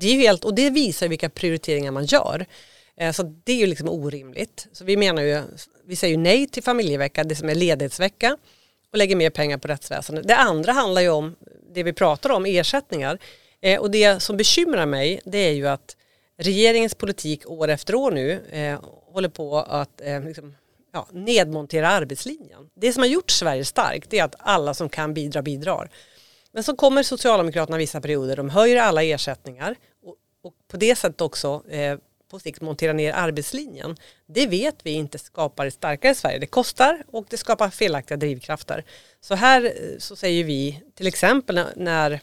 Det 0.00 0.06
är 0.06 0.14
helt, 0.14 0.44
och 0.44 0.54
det 0.54 0.70
visar 0.70 1.08
vilka 1.08 1.28
prioriteringar 1.28 1.90
man 1.90 2.04
gör. 2.04 2.46
Eh, 2.96 3.12
så 3.12 3.22
det 3.22 3.52
är 3.52 3.56
ju 3.56 3.66
liksom 3.66 3.88
orimligt. 3.88 4.68
Så 4.72 4.84
vi 4.84 4.96
menar 4.96 5.22
ju, 5.22 5.42
vi 5.84 5.96
säger 5.96 6.14
ju 6.14 6.22
nej 6.22 6.46
till 6.46 6.62
familjevecka, 6.62 7.24
det 7.24 7.36
som 7.36 7.48
är 7.48 7.54
ledighetsvecka 7.54 8.36
och 8.92 8.98
lägger 8.98 9.16
mer 9.16 9.30
pengar 9.30 9.58
på 9.58 9.68
rättsväsendet. 9.68 10.28
Det 10.28 10.36
andra 10.36 10.72
handlar 10.72 11.02
ju 11.02 11.08
om 11.08 11.36
det 11.74 11.82
vi 11.82 11.92
pratar 11.92 12.30
om, 12.30 12.46
ersättningar. 12.46 13.18
Eh, 13.60 13.80
och 13.80 13.90
det 13.90 14.22
som 14.22 14.36
bekymrar 14.36 14.86
mig 14.86 15.20
det 15.24 15.38
är 15.38 15.52
ju 15.52 15.68
att 15.68 15.96
regeringens 16.38 16.94
politik 16.94 17.50
år 17.50 17.68
efter 17.68 17.94
år 17.94 18.10
nu 18.10 18.40
eh, 18.50 18.80
håller 19.12 19.28
på 19.28 19.58
att 19.58 20.00
eh, 20.00 20.24
liksom, 20.24 20.54
ja, 20.92 21.06
nedmontera 21.12 21.88
arbetslinjen. 21.88 22.70
Det 22.74 22.92
som 22.92 23.02
har 23.02 23.08
gjort 23.08 23.30
Sverige 23.30 23.64
starkt 23.64 24.14
är 24.14 24.24
att 24.24 24.34
alla 24.38 24.74
som 24.74 24.88
kan 24.88 25.14
bidra 25.14 25.42
bidrar. 25.42 25.90
Men 26.52 26.64
så 26.64 26.76
kommer 26.76 27.02
Socialdemokraterna 27.02 27.78
vissa 27.78 28.00
perioder, 28.00 28.36
de 28.36 28.50
höjer 28.50 28.82
alla 28.82 29.02
ersättningar 29.02 29.76
och, 30.04 30.14
och 30.42 30.54
på 30.68 30.76
det 30.76 30.96
sättet 30.96 31.20
också 31.20 31.62
eh, 31.68 31.98
på 32.30 32.38
sikt 32.38 32.60
montera 32.60 32.92
ner 32.92 33.12
arbetslinjen. 33.12 33.96
Det 34.26 34.46
vet 34.46 34.76
vi 34.82 34.90
inte 34.90 35.18
skapar 35.18 35.66
ett 35.66 35.74
starkare 35.74 36.14
Sverige. 36.14 36.38
Det 36.38 36.46
kostar 36.46 37.02
och 37.06 37.26
det 37.30 37.36
skapar 37.36 37.70
felaktiga 37.70 38.16
drivkrafter. 38.16 38.84
Så 39.20 39.34
här 39.34 39.64
eh, 39.64 39.98
så 39.98 40.16
säger 40.16 40.44
vi 40.44 40.82
till 40.94 41.06
exempel 41.06 41.64
när 41.76 42.20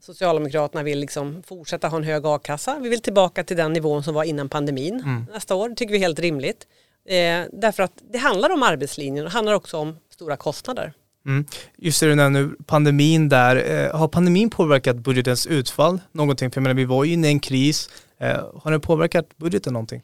Socialdemokraterna 0.00 0.82
vill 0.82 0.98
liksom 0.98 1.42
fortsätta 1.42 1.88
ha 1.88 1.96
en 1.96 2.04
hög 2.04 2.26
a-kassa. 2.26 2.78
Vi 2.78 2.88
vill 2.88 3.00
tillbaka 3.00 3.44
till 3.44 3.56
den 3.56 3.72
nivån 3.72 4.02
som 4.02 4.14
var 4.14 4.24
innan 4.24 4.48
pandemin 4.48 4.94
mm. 4.94 5.26
nästa 5.32 5.54
år. 5.54 5.68
Det 5.68 5.74
tycker 5.74 5.92
vi 5.92 5.98
är 5.98 6.02
helt 6.02 6.18
rimligt. 6.18 6.66
Eh, 7.08 7.44
därför 7.52 7.82
att 7.82 8.02
det 8.12 8.18
handlar 8.18 8.50
om 8.50 8.62
arbetslinjen 8.62 9.26
och 9.26 9.32
handlar 9.32 9.54
också 9.54 9.76
om 9.76 9.96
stora 10.10 10.36
kostnader. 10.36 10.92
Mm. 11.26 11.44
Just 11.76 12.00
det 12.00 12.06
du 12.06 12.14
nämner 12.14 12.50
pandemin 12.66 13.28
där. 13.28 13.56
Eh, 13.56 13.98
har 13.98 14.08
pandemin 14.08 14.50
påverkat 14.50 14.96
budgetens 14.96 15.46
utfall 15.46 16.00
någonting? 16.12 16.50
För 16.50 16.60
jag 16.60 16.62
menar, 16.62 16.74
vi 16.74 16.84
var 16.84 17.04
ju 17.04 17.12
inne 17.12 17.28
i 17.28 17.30
en 17.30 17.40
kris. 17.40 17.88
Eh, 18.18 18.44
har 18.54 18.70
den 18.70 18.80
påverkat 18.80 19.36
budgeten 19.36 19.72
någonting? 19.72 20.02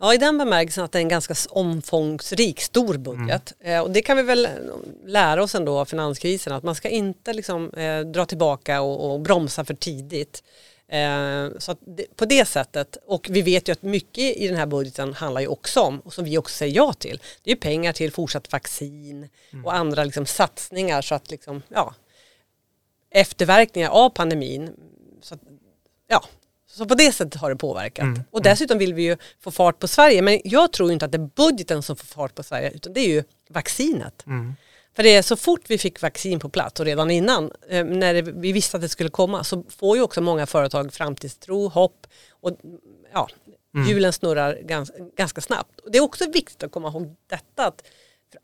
Ja, 0.00 0.14
i 0.14 0.16
den 0.16 0.38
bemärkelsen 0.38 0.84
att 0.84 0.92
det 0.92 0.98
är 0.98 1.02
en 1.02 1.08
ganska 1.08 1.34
omfångsrik, 1.50 2.60
stor 2.60 2.98
budget. 2.98 3.54
Mm. 3.60 3.76
Eh, 3.76 3.82
och 3.82 3.90
det 3.90 4.02
kan 4.02 4.16
vi 4.16 4.22
väl 4.22 4.48
lära 5.06 5.42
oss 5.42 5.54
ändå 5.54 5.78
av 5.78 5.84
finanskrisen, 5.84 6.52
att 6.52 6.62
man 6.62 6.74
ska 6.74 6.88
inte 6.88 7.32
liksom, 7.32 7.70
eh, 7.70 8.00
dra 8.00 8.24
tillbaka 8.24 8.80
och, 8.80 9.12
och 9.12 9.20
bromsa 9.20 9.64
för 9.64 9.74
tidigt. 9.74 10.42
Eh, 10.88 11.58
så 11.58 11.76
det, 11.80 12.16
på 12.16 12.24
det 12.24 12.44
sättet, 12.44 12.96
och 13.06 13.26
vi 13.30 13.42
vet 13.42 13.68
ju 13.68 13.72
att 13.72 13.82
mycket 13.82 14.36
i 14.36 14.48
den 14.48 14.56
här 14.56 14.66
budgeten 14.66 15.14
handlar 15.14 15.40
ju 15.40 15.46
också 15.46 15.80
om, 15.80 16.00
och 16.00 16.14
som 16.14 16.24
vi 16.24 16.38
också 16.38 16.54
säger 16.56 16.76
ja 16.76 16.92
till, 16.92 17.20
det 17.42 17.52
är 17.52 17.56
pengar 17.56 17.92
till 17.92 18.12
fortsatt 18.12 18.52
vaccin 18.52 19.28
mm. 19.50 19.64
och 19.64 19.74
andra 19.74 20.04
liksom 20.04 20.26
satsningar 20.26 21.02
så 21.02 21.14
att 21.14 21.30
liksom, 21.30 21.62
ja, 21.68 21.94
efterverkningar 23.10 23.90
av 23.90 24.10
pandemin, 24.10 24.74
så 25.22 25.34
att, 25.34 25.40
ja, 26.06 26.24
så 26.70 26.86
på 26.86 26.94
det 26.94 27.12
sättet 27.12 27.40
har 27.40 27.50
det 27.50 27.56
påverkat. 27.56 28.02
Mm. 28.02 28.22
Och 28.30 28.40
mm. 28.40 28.50
dessutom 28.52 28.78
vill 28.78 28.94
vi 28.94 29.02
ju 29.02 29.16
få 29.40 29.50
fart 29.50 29.78
på 29.78 29.88
Sverige, 29.88 30.22
men 30.22 30.40
jag 30.44 30.72
tror 30.72 30.92
inte 30.92 31.04
att 31.04 31.12
det 31.12 31.18
är 31.18 31.30
budgeten 31.36 31.82
som 31.82 31.96
får 31.96 32.06
fart 32.06 32.34
på 32.34 32.42
Sverige, 32.42 32.70
utan 32.70 32.92
det 32.92 33.00
är 33.00 33.08
ju 33.08 33.24
vaccinet. 33.48 34.26
Mm. 34.26 34.54
För 34.98 35.02
det 35.02 35.14
är 35.14 35.22
så 35.22 35.36
fort 35.36 35.60
vi 35.68 35.78
fick 35.78 36.02
vaccin 36.02 36.40
på 36.40 36.48
plats 36.48 36.80
och 36.80 36.86
redan 36.86 37.10
innan, 37.10 37.50
eh, 37.68 37.84
när 37.84 38.22
vi 38.22 38.52
visste 38.52 38.76
att 38.76 38.80
det 38.80 38.88
skulle 38.88 39.10
komma, 39.10 39.44
så 39.44 39.64
får 39.68 39.96
ju 39.96 40.02
också 40.02 40.20
många 40.20 40.46
företag 40.46 40.92
framtidstro, 40.92 41.68
hopp 41.68 42.06
och 42.30 42.58
ja, 43.12 43.28
mm. 43.74 43.88
hjulen 43.88 44.12
snurrar 44.12 44.58
ganska, 44.62 44.96
ganska 45.16 45.40
snabbt. 45.40 45.80
Och 45.80 45.90
det 45.90 45.98
är 45.98 46.02
också 46.02 46.30
viktigt 46.30 46.62
att 46.62 46.72
komma 46.72 46.88
ihåg 46.88 47.16
detta, 47.26 47.66
att 47.66 47.82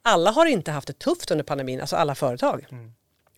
alla 0.02 0.30
har 0.30 0.46
inte 0.46 0.70
haft 0.70 0.86
det 0.86 0.98
tufft 0.98 1.30
under 1.30 1.44
pandemin, 1.44 1.80
alltså 1.80 1.96
alla 1.96 2.14
företag. 2.14 2.66
Mm. 2.70 2.92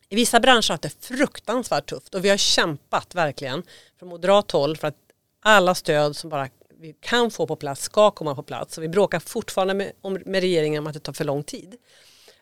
I 0.08 0.16
vissa 0.16 0.40
branscher 0.40 0.70
har 0.70 0.78
det 0.82 1.04
fruktansvärt 1.04 1.86
tufft 1.86 2.14
och 2.14 2.24
vi 2.24 2.28
har 2.28 2.36
kämpat 2.36 3.14
verkligen 3.14 3.62
från 3.98 4.08
moderat 4.08 4.50
håll 4.50 4.76
för 4.76 4.88
att 4.88 4.98
alla 5.40 5.74
stöd 5.74 6.16
som 6.16 6.30
bara 6.30 6.48
vi 6.78 6.96
kan 7.00 7.30
få 7.30 7.46
på 7.46 7.56
plats 7.56 7.82
ska 7.82 8.10
komma 8.10 8.34
på 8.34 8.42
plats. 8.42 8.78
Och 8.78 8.84
vi 8.84 8.88
bråkar 8.88 9.20
fortfarande 9.20 9.74
med, 9.74 9.92
med 10.26 10.40
regeringen 10.40 10.82
om 10.82 10.86
att 10.86 10.94
det 10.94 11.00
tar 11.00 11.12
för 11.12 11.24
lång 11.24 11.42
tid. 11.42 11.76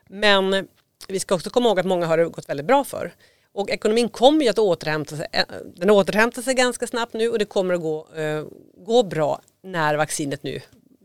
Men 0.09 0.67
vi 1.07 1.19
ska 1.19 1.35
också 1.35 1.49
komma 1.49 1.69
ihåg 1.69 1.79
att 1.79 1.85
många 1.85 2.05
har 2.05 2.17
det 2.17 2.25
gått 2.25 2.49
väldigt 2.49 2.65
bra 2.65 2.83
för. 2.83 3.13
Och 3.53 3.69
ekonomin 3.69 4.09
kommer 4.09 4.43
ju 4.43 4.49
att 4.49 4.59
återhämta 4.59 5.17
sig. 5.17 5.27
Eh, 5.31 5.43
den 5.75 5.89
återhämtar 5.89 6.41
sig 6.41 6.53
ganska 6.53 6.87
snabbt 6.87 7.13
nu 7.13 7.29
och 7.29 7.39
det 7.39 7.45
kommer 7.45 7.73
att 7.73 7.81
gå, 7.81 8.07
eh, 8.15 8.43
gå 8.85 9.03
bra 9.03 9.41
när 9.63 9.95
vaccinet 9.95 10.43
nu 10.43 10.61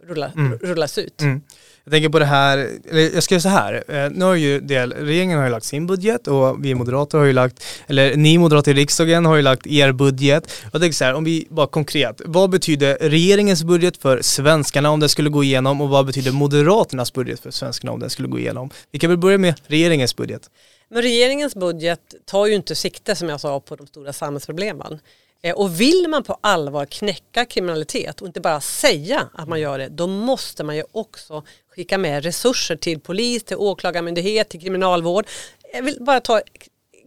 rullar, 0.09 0.33
mm. 0.37 0.59
rullas 0.59 0.99
ut. 0.99 1.21
Mm. 1.21 1.41
Jag 1.85 1.93
tänker 1.93 2.09
på 2.09 2.19
det 2.19 2.25
här, 2.25 2.59
eller 2.91 3.15
jag 3.15 3.23
ska 3.23 3.41
säga 3.41 3.41
så 3.41 3.49
här, 3.49 3.85
eh, 3.89 4.11
nu 4.11 4.25
har 4.25 4.35
ju 4.35 4.61
del, 4.61 4.93
regeringen 4.93 5.39
har 5.39 5.45
ju 5.45 5.51
lagt 5.51 5.67
sin 5.67 5.87
budget 5.87 6.29
och 6.29 6.65
vi 6.65 6.75
moderater 6.75 7.19
har 7.19 7.25
ju 7.25 7.33
lagt, 7.33 7.65
eller 7.87 8.17
ni 8.17 8.39
moderater 8.39 8.71
i 8.71 8.75
riksdagen 8.75 9.27
har 9.27 9.37
ju 9.37 9.43
lagt 9.43 9.67
er 9.67 9.93
budget. 9.93 10.53
Jag 10.73 10.81
tänker 10.81 10.95
så 10.95 11.05
här, 11.05 11.15
om 11.15 11.25
vi 11.25 11.47
bara 11.51 11.67
konkret, 11.67 12.21
vad 12.25 12.51
betyder 12.51 12.99
regeringens 13.01 13.65
budget 13.65 13.97
för 13.97 14.23
svenskarna 14.23 14.91
om 14.91 15.01
den 15.01 15.09
skulle 15.09 15.31
gå 15.31 15.45
igenom 15.45 15.81
och 15.81 15.89
vad 15.89 16.07
betyder 16.07 16.33
moderaternas 16.33 17.13
budget 17.13 17.41
för 17.41 17.51
svenskarna 17.51 17.93
om 17.93 18.01
den 18.01 18.11
skulle 18.11 18.29
gå 18.29 18.39
igenom? 18.39 18.71
Vi 18.91 18.99
kan 18.99 19.11
väl 19.11 19.19
börja 19.19 19.39
med 19.39 19.55
regeringens 19.67 20.17
budget. 20.17 20.43
Men 20.91 21.03
regeringens 21.03 21.55
budget 21.55 22.15
tar 22.25 22.47
ju 22.47 22.55
inte 22.55 22.75
sikte 22.75 23.17
som 23.17 23.29
jag 23.29 23.41
sa 23.41 23.61
på 23.61 23.77
de 23.77 23.87
stora 23.87 24.13
samhällsproblemen. 24.13 25.01
Eh, 25.43 25.55
och 25.55 25.81
vill 25.81 26.07
man 26.09 26.23
på 26.23 26.39
allvar 26.41 26.87
knäcka 26.87 27.45
kriminalitet 27.45 28.21
och 28.21 28.27
inte 28.27 28.41
bara 28.41 28.61
säga 28.61 29.29
att 29.35 29.49
man 29.49 29.61
gör 29.61 29.79
det, 29.79 29.89
då 29.89 30.07
måste 30.07 30.65
man 30.65 30.77
ju 30.77 30.85
också 30.93 31.45
skicka 31.77 31.99
med 31.99 32.25
resurser 32.25 32.77
till 32.77 33.01
polis, 33.01 33.45
till 33.45 33.57
åklagarmyndighet, 33.57 34.49
till 34.49 34.61
kriminalvård. 34.61 35.27
Jag 35.73 35.83
vill 35.83 35.97
bara 36.01 36.21
ta 36.21 36.41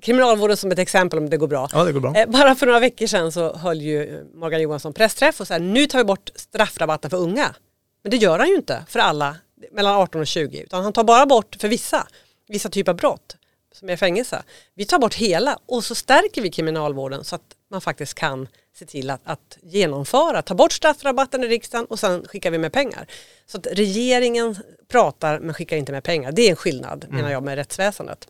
kriminalvården 0.02 0.58
som 0.58 0.72
ett 0.72 0.80
exempel 0.80 1.20
om 1.20 1.30
det 1.30 1.38
går 1.38 1.48
bra. 1.48 1.70
Ja, 1.72 1.84
det 1.84 1.92
går 1.92 2.00
bra. 2.00 2.16
Eh, 2.16 2.30
bara 2.30 2.56
för 2.56 2.66
några 2.66 2.80
veckor 2.80 3.08
sedan 3.08 3.32
så 3.32 3.56
höll 3.56 3.82
ju 3.82 4.26
Morgan 4.34 4.62
Johansson 4.62 4.94
pressträff 4.94 5.42
och 5.42 5.48
sa 5.48 5.58
nu 5.58 5.88
tar 5.88 6.00
vi 6.00 6.06
bort 6.06 6.30
straffrabatten 6.36 7.10
för 7.10 7.18
unga. 7.18 7.56
Men 8.04 8.12
det 8.12 8.18
gör 8.18 8.40
han 8.40 8.48
ju 8.48 8.56
inte 8.56 8.86
för 8.88 9.00
alla 9.00 9.36
mellan 9.72 9.96
18 9.96 10.22
och 10.22 10.28
20 10.28 10.60
utan 10.60 10.84
han 10.84 10.94
tar 10.94 11.04
bara 11.04 11.26
bort 11.26 11.58
för 11.60 11.68
vissa, 11.68 12.08
vissa 12.48 12.70
typer 12.70 12.92
av 12.92 12.98
brott 12.98 13.36
som 13.74 13.90
är 13.90 13.96
fängelse. 13.96 14.44
Vi 14.74 14.86
tar 14.86 15.00
bort 15.00 15.14
hela 15.14 15.60
och 15.66 15.84
så 15.84 15.96
stärker 15.96 16.42
vi 16.42 16.52
kriminalvården 16.52 17.24
så 17.24 17.36
att 17.36 17.56
man 17.72 17.82
faktiskt 17.82 18.14
kan 18.14 18.48
se 18.76 18.86
till 18.86 19.10
att, 19.10 19.22
att 19.24 19.58
genomföra, 19.62 20.42
ta 20.42 20.54
bort 20.54 20.72
straffrabatten 20.72 21.44
i 21.44 21.48
riksdagen 21.48 21.86
och 21.86 22.00
sen 22.00 22.28
skickar 22.28 22.52
vi 22.52 22.58
med 22.58 22.74
pengar. 22.74 23.08
Så 23.46 23.58
att 23.58 23.68
regeringen 23.72 24.56
pratar 24.88 25.40
men 25.40 25.54
skickar 25.54 25.78
inte 25.78 25.92
med 25.92 26.04
pengar. 26.04 26.32
Det 26.32 26.42
är 26.42 26.50
en 26.50 26.56
skillnad 26.56 27.04
mm. 27.04 27.16
menar 27.16 27.32
jag 27.32 27.44
med 27.44 27.56
rättsväsendet. 27.56 28.28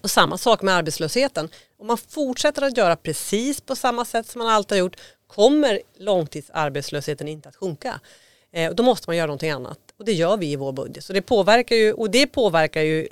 Och 0.00 0.10
samma 0.10 0.38
sak 0.38 0.62
med 0.62 0.74
arbetslösheten. 0.74 1.48
Om 1.78 1.86
man 1.86 1.98
fortsätter 1.98 2.62
att 2.62 2.76
göra 2.76 2.96
precis 2.96 3.60
på 3.60 3.76
samma 3.76 4.04
sätt 4.04 4.26
som 4.26 4.38
man 4.38 4.48
alltid 4.48 4.76
har 4.76 4.80
gjort 4.80 4.96
kommer 5.26 5.80
långtidsarbetslösheten 5.98 7.28
inte 7.28 7.48
att 7.48 7.56
sjunka. 7.56 8.00
Eh, 8.52 8.72
då 8.72 8.82
måste 8.82 9.10
man 9.10 9.16
göra 9.16 9.26
någonting 9.26 9.50
annat 9.50 9.78
och 9.98 10.04
det 10.04 10.12
gör 10.12 10.36
vi 10.36 10.52
i 10.52 10.56
vår 10.56 10.72
budget. 10.72 11.04
Så 11.04 11.12
det 11.12 11.22
påverkar 11.22 11.76
ju, 11.76 11.92
och 11.92 12.10
det 12.10 12.26
påverkar 12.26 12.82
ju 12.82 13.08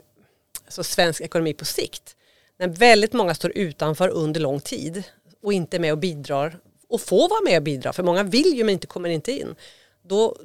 alltså 0.64 0.84
svensk 0.84 1.20
ekonomi 1.20 1.54
på 1.54 1.64
sikt. 1.64 2.16
När 2.58 2.68
väldigt 2.68 3.12
många 3.12 3.34
står 3.34 3.52
utanför 3.54 4.08
under 4.08 4.40
lång 4.40 4.60
tid 4.60 5.02
och 5.42 5.52
inte 5.52 5.76
är 5.76 5.80
med 5.80 5.92
och 5.92 5.98
bidrar 5.98 6.58
och 6.88 7.00
får 7.00 7.28
vara 7.28 7.40
med 7.44 7.56
och 7.56 7.62
bidra, 7.62 7.92
för 7.92 8.02
många 8.02 8.22
vill 8.22 8.56
ju 8.56 8.64
men 8.64 8.72
inte 8.72 8.86
kommer 8.86 9.08
inte 9.08 9.32
in. 9.32 9.54
Då 10.02 10.36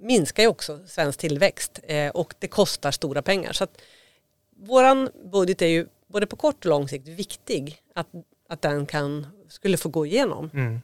minskar 0.00 0.42
ju 0.42 0.48
också 0.48 0.80
svensk 0.86 1.18
tillväxt 1.18 1.80
eh, 1.82 2.08
och 2.08 2.34
det 2.38 2.48
kostar 2.48 2.90
stora 2.90 3.22
pengar. 3.22 3.52
Så 3.52 3.64
att 3.64 3.80
våran 4.56 5.10
budget 5.32 5.62
är 5.62 5.66
ju 5.66 5.86
både 6.06 6.26
på 6.26 6.36
kort 6.36 6.64
och 6.64 6.70
lång 6.70 6.88
sikt 6.88 7.08
viktig 7.08 7.82
att, 7.94 8.08
att 8.48 8.62
den 8.62 8.86
kan, 8.86 9.26
skulle 9.48 9.76
få 9.76 9.88
gå 9.88 10.06
igenom. 10.06 10.50
Mm. 10.54 10.80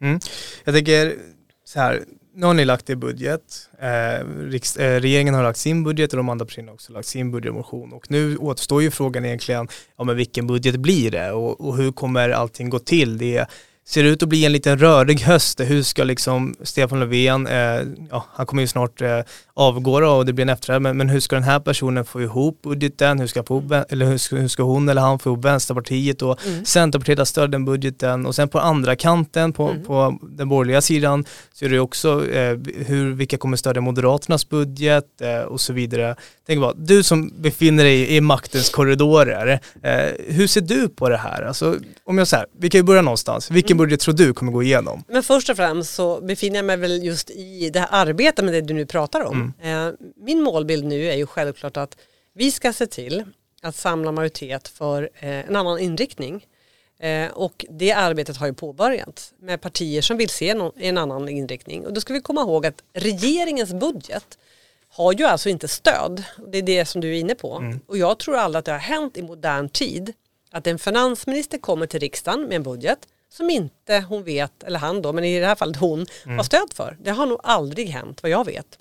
Mm. 0.00 0.20
Jag 0.64 0.74
tänker 0.74 1.18
så 1.64 1.80
här, 1.80 2.04
nu 2.34 2.46
har 2.46 2.54
ni 2.54 2.64
lagt 2.64 2.90
er 2.90 2.96
budget, 2.96 3.68
eh, 3.78 4.26
riks, 4.50 4.76
eh, 4.76 5.00
regeringen 5.00 5.34
har 5.34 5.42
lagt 5.42 5.58
sin 5.58 5.84
budget 5.84 6.12
och 6.12 6.16
de 6.16 6.28
andra 6.28 6.46
partierna 6.46 6.70
har 6.70 6.74
också 6.74 6.92
lagt 6.92 7.08
sin 7.08 7.30
budgetmotion. 7.30 7.92
Och 7.92 8.10
nu 8.10 8.36
återstår 8.36 8.82
ju 8.82 8.90
frågan 8.90 9.24
egentligen, 9.24 9.68
ja 9.96 10.04
men 10.04 10.16
vilken 10.16 10.46
budget 10.46 10.76
blir 10.76 11.10
det? 11.10 11.32
Och, 11.32 11.60
och 11.60 11.76
hur 11.76 11.92
kommer 11.92 12.30
allting 12.30 12.70
gå 12.70 12.78
till? 12.78 13.18
Det 13.18 13.46
ser 13.86 14.04
ut 14.04 14.22
att 14.22 14.28
bli 14.28 14.44
en 14.44 14.52
liten 14.52 14.78
rörig 14.78 15.20
höst. 15.20 15.60
Hur 15.60 15.82
ska 15.82 16.04
liksom 16.04 16.54
Stefan 16.62 17.00
Löfven, 17.00 17.46
eh, 17.46 17.80
ja, 18.10 18.26
han 18.32 18.46
kommer 18.46 18.62
ju 18.62 18.66
snart 18.66 19.02
eh, 19.02 19.20
avgå 19.54 20.00
då 20.00 20.08
och 20.10 20.26
det 20.26 20.32
blir 20.32 20.42
en 20.42 20.48
efterträdare, 20.48 20.80
men, 20.80 20.96
men 20.96 21.08
hur 21.08 21.20
ska 21.20 21.36
den 21.36 21.42
här 21.42 21.60
personen 21.60 22.04
få 22.04 22.22
ihop 22.22 22.62
budgeten? 22.62 23.18
Hur 23.18 23.26
ska, 23.26 23.42
få, 23.42 23.84
eller 23.88 24.06
hur 24.06 24.18
ska, 24.18 24.36
hur 24.36 24.48
ska 24.48 24.62
hon 24.62 24.88
eller 24.88 25.02
han 25.02 25.18
få 25.18 25.30
ihop 25.30 25.44
Vänsterpartiet 25.44 26.22
och 26.22 26.46
mm. 26.46 26.64
Centerpartiet 26.64 27.18
har 27.18 27.24
stött 27.24 27.52
den 27.52 27.64
budgeten 27.64 28.26
och 28.26 28.34
sen 28.34 28.48
på 28.48 28.58
andra 28.58 28.96
kanten 28.96 29.52
på, 29.52 29.68
mm. 29.68 29.84
på 29.84 30.18
den 30.22 30.48
borgerliga 30.48 30.80
sidan 30.80 31.24
så 31.52 31.64
är 31.64 31.68
det 31.68 31.80
också 31.80 32.30
eh, 32.30 32.58
hur, 32.86 33.12
vilka 33.12 33.36
kommer 33.36 33.56
stödja 33.56 33.80
Moderaternas 33.80 34.48
budget 34.48 35.20
eh, 35.20 35.40
och 35.40 35.60
så 35.60 35.72
vidare. 35.72 36.16
Tänk 36.46 36.60
bara, 36.60 36.72
du 36.72 37.02
som 37.02 37.32
befinner 37.38 37.84
dig 37.84 38.00
i, 38.00 38.16
i 38.16 38.20
maktens 38.20 38.70
korridorer, 38.70 39.60
eh, 39.82 39.92
hur 40.28 40.46
ser 40.46 40.60
du 40.60 40.88
på 40.88 41.08
det 41.08 41.16
här? 41.16 41.42
Alltså, 41.42 41.76
om 42.04 42.18
jag 42.18 42.28
säger, 42.28 42.46
vi 42.58 42.70
kan 42.70 42.78
ju 42.78 42.82
börja 42.82 43.02
någonstans. 43.02 43.50
Vilken 43.50 43.73
vilken 43.74 43.86
budget 43.86 44.00
tror 44.00 44.14
du 44.14 44.34
kommer 44.34 44.52
gå 44.52 44.62
igenom? 44.62 45.04
Men 45.08 45.22
först 45.22 45.50
och 45.50 45.56
främst 45.56 45.94
så 45.94 46.20
befinner 46.20 46.56
jag 46.56 46.64
mig 46.64 46.76
väl 46.76 47.04
just 47.04 47.30
i 47.30 47.70
det 47.70 47.80
här 47.80 47.88
arbetet 47.90 48.44
med 48.44 48.54
det 48.54 48.60
du 48.60 48.74
nu 48.74 48.86
pratar 48.86 49.20
om. 49.20 49.54
Mm. 49.60 49.88
Eh, 49.88 49.94
min 50.16 50.42
målbild 50.42 50.84
nu 50.84 51.06
är 51.06 51.16
ju 51.16 51.26
självklart 51.26 51.76
att 51.76 51.96
vi 52.34 52.50
ska 52.50 52.72
se 52.72 52.86
till 52.86 53.24
att 53.62 53.76
samla 53.76 54.12
majoritet 54.12 54.68
för 54.68 55.10
eh, 55.14 55.48
en 55.48 55.56
annan 55.56 55.78
inriktning. 55.78 56.46
Eh, 57.00 57.30
och 57.32 57.64
det 57.70 57.92
arbetet 57.92 58.36
har 58.36 58.46
ju 58.46 58.54
påbörjats 58.54 59.32
med 59.40 59.60
partier 59.60 60.02
som 60.02 60.16
vill 60.16 60.28
se 60.28 60.56
en 60.76 60.98
annan 60.98 61.28
inriktning. 61.28 61.86
Och 61.86 61.92
då 61.92 62.00
ska 62.00 62.12
vi 62.12 62.20
komma 62.20 62.40
ihåg 62.40 62.66
att 62.66 62.82
regeringens 62.94 63.72
budget 63.72 64.38
har 64.88 65.12
ju 65.12 65.24
alltså 65.24 65.48
inte 65.48 65.68
stöd. 65.68 66.24
Det 66.52 66.58
är 66.58 66.62
det 66.62 66.84
som 66.84 67.00
du 67.00 67.08
är 67.08 67.20
inne 67.20 67.34
på. 67.34 67.56
Mm. 67.56 67.80
Och 67.86 67.98
jag 67.98 68.18
tror 68.18 68.36
aldrig 68.36 68.58
att 68.58 68.64
det 68.64 68.72
har 68.72 68.78
hänt 68.78 69.16
i 69.16 69.22
modern 69.22 69.68
tid 69.68 70.12
att 70.50 70.66
en 70.66 70.78
finansminister 70.78 71.58
kommer 71.58 71.86
till 71.86 72.00
riksdagen 72.00 72.42
med 72.42 72.56
en 72.56 72.62
budget 72.62 72.98
som 73.36 73.50
inte 73.50 74.04
hon 74.08 74.24
vet, 74.24 74.62
eller 74.62 74.78
han 74.78 75.02
då, 75.02 75.12
men 75.12 75.24
i 75.24 75.40
det 75.40 75.46
här 75.46 75.54
fallet 75.54 75.76
hon, 75.76 76.06
mm. 76.24 76.36
har 76.36 76.44
stöd 76.44 76.72
för. 76.74 76.96
Det 77.00 77.10
har 77.10 77.26
nog 77.26 77.40
aldrig 77.42 77.88
hänt 77.88 78.22
vad 78.22 78.30
jag 78.30 78.44
vet. 78.44 78.78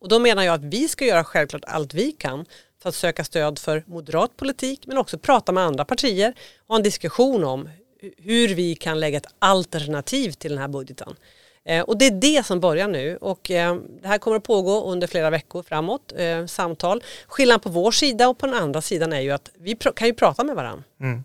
Och 0.00 0.08
då 0.08 0.18
menar 0.18 0.42
jag 0.42 0.54
att 0.54 0.64
vi 0.64 0.88
ska 0.88 1.04
göra 1.04 1.24
självklart 1.24 1.64
allt 1.66 1.94
vi 1.94 2.12
kan 2.12 2.44
för 2.82 2.88
att 2.88 2.94
söka 2.94 3.24
stöd 3.24 3.58
för 3.58 3.84
moderat 3.86 4.36
politik 4.36 4.86
men 4.86 4.98
också 4.98 5.18
prata 5.18 5.52
med 5.52 5.64
andra 5.64 5.84
partier 5.84 6.34
och 6.58 6.68
ha 6.68 6.76
en 6.76 6.82
diskussion 6.82 7.44
om 7.44 7.68
hur 8.16 8.48
vi 8.48 8.74
kan 8.74 9.00
lägga 9.00 9.16
ett 9.16 9.34
alternativ 9.38 10.30
till 10.32 10.50
den 10.50 10.60
här 10.60 10.68
budgeten. 10.68 11.16
Eh, 11.64 11.82
och 11.82 11.98
det 11.98 12.06
är 12.06 12.10
det 12.10 12.46
som 12.46 12.60
börjar 12.60 12.88
nu 12.88 13.16
och 13.16 13.50
eh, 13.50 13.76
det 14.02 14.08
här 14.08 14.18
kommer 14.18 14.36
att 14.36 14.42
pågå 14.42 14.84
under 14.84 15.06
flera 15.06 15.30
veckor 15.30 15.62
framåt, 15.62 16.12
eh, 16.16 16.46
samtal. 16.46 17.02
Skillnaden 17.26 17.60
på 17.60 17.68
vår 17.68 17.90
sida 17.90 18.28
och 18.28 18.38
på 18.38 18.46
den 18.46 18.54
andra 18.54 18.80
sidan 18.82 19.12
är 19.12 19.20
ju 19.20 19.30
att 19.30 19.50
vi 19.58 19.74
kan 19.74 20.08
ju 20.08 20.14
prata 20.14 20.44
med 20.44 20.56
varandra. 20.56 20.84
Mm. 21.00 21.24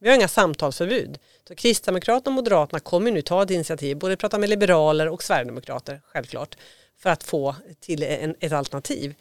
Vi 0.00 0.08
har 0.08 0.16
inga 0.16 0.28
samtalsförbud. 0.28 1.18
Så 1.48 1.54
Kristdemokraterna 1.54 2.30
och 2.30 2.34
Moderaterna 2.34 2.80
kommer 2.80 3.10
nu 3.10 3.22
ta 3.22 3.42
ett 3.42 3.50
initiativ, 3.50 3.96
både 3.96 4.16
prata 4.16 4.38
med 4.38 4.48
liberaler 4.48 5.08
och 5.08 5.22
sverigedemokrater 5.22 6.00
självklart, 6.04 6.56
för 6.98 7.10
att 7.10 7.22
få 7.22 7.54
till 7.80 8.02
en, 8.02 8.34
ett 8.40 8.52
alternativ. 8.52 9.14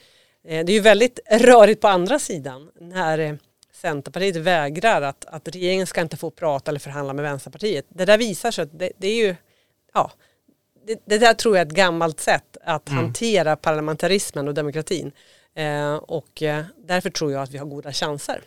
Eh, 0.43 0.65
det 0.65 0.71
är 0.71 0.73
ju 0.73 0.79
väldigt 0.79 1.19
rörigt 1.31 1.81
på 1.81 1.87
andra 1.87 2.19
sidan 2.19 2.71
när 2.79 3.19
eh, 3.19 3.33
Centerpartiet 3.73 4.35
vägrar 4.35 5.01
att, 5.01 5.25
att 5.25 5.47
regeringen 5.47 5.87
ska 5.87 6.01
inte 6.01 6.17
få 6.17 6.31
prata 6.31 6.71
eller 6.71 6.79
förhandla 6.79 7.13
med 7.13 7.23
Vänsterpartiet. 7.23 7.85
Det 7.89 8.05
där 8.05 8.17
visar 8.17 8.51
sig 8.51 8.63
att 8.63 8.79
det, 8.79 8.91
det 8.97 9.07
är 9.07 9.15
ju, 9.15 9.35
ja, 9.93 10.11
det, 10.87 11.01
det, 11.05 11.17
där 11.17 11.33
tror 11.33 11.57
jag 11.57 11.61
är 11.61 11.65
ett 11.65 11.75
gammalt 11.75 12.19
sätt 12.19 12.57
att 12.63 12.89
mm. 12.89 13.03
hantera 13.03 13.55
parlamentarismen 13.55 14.47
och 14.47 14.53
demokratin. 14.53 15.11
Eh, 15.55 15.95
och 15.95 16.43
eh, 16.43 16.65
därför 16.77 17.09
tror 17.09 17.31
jag 17.31 17.43
att 17.43 17.51
vi 17.51 17.57
har 17.57 17.65
goda 17.65 17.93
chanser. 17.93 18.41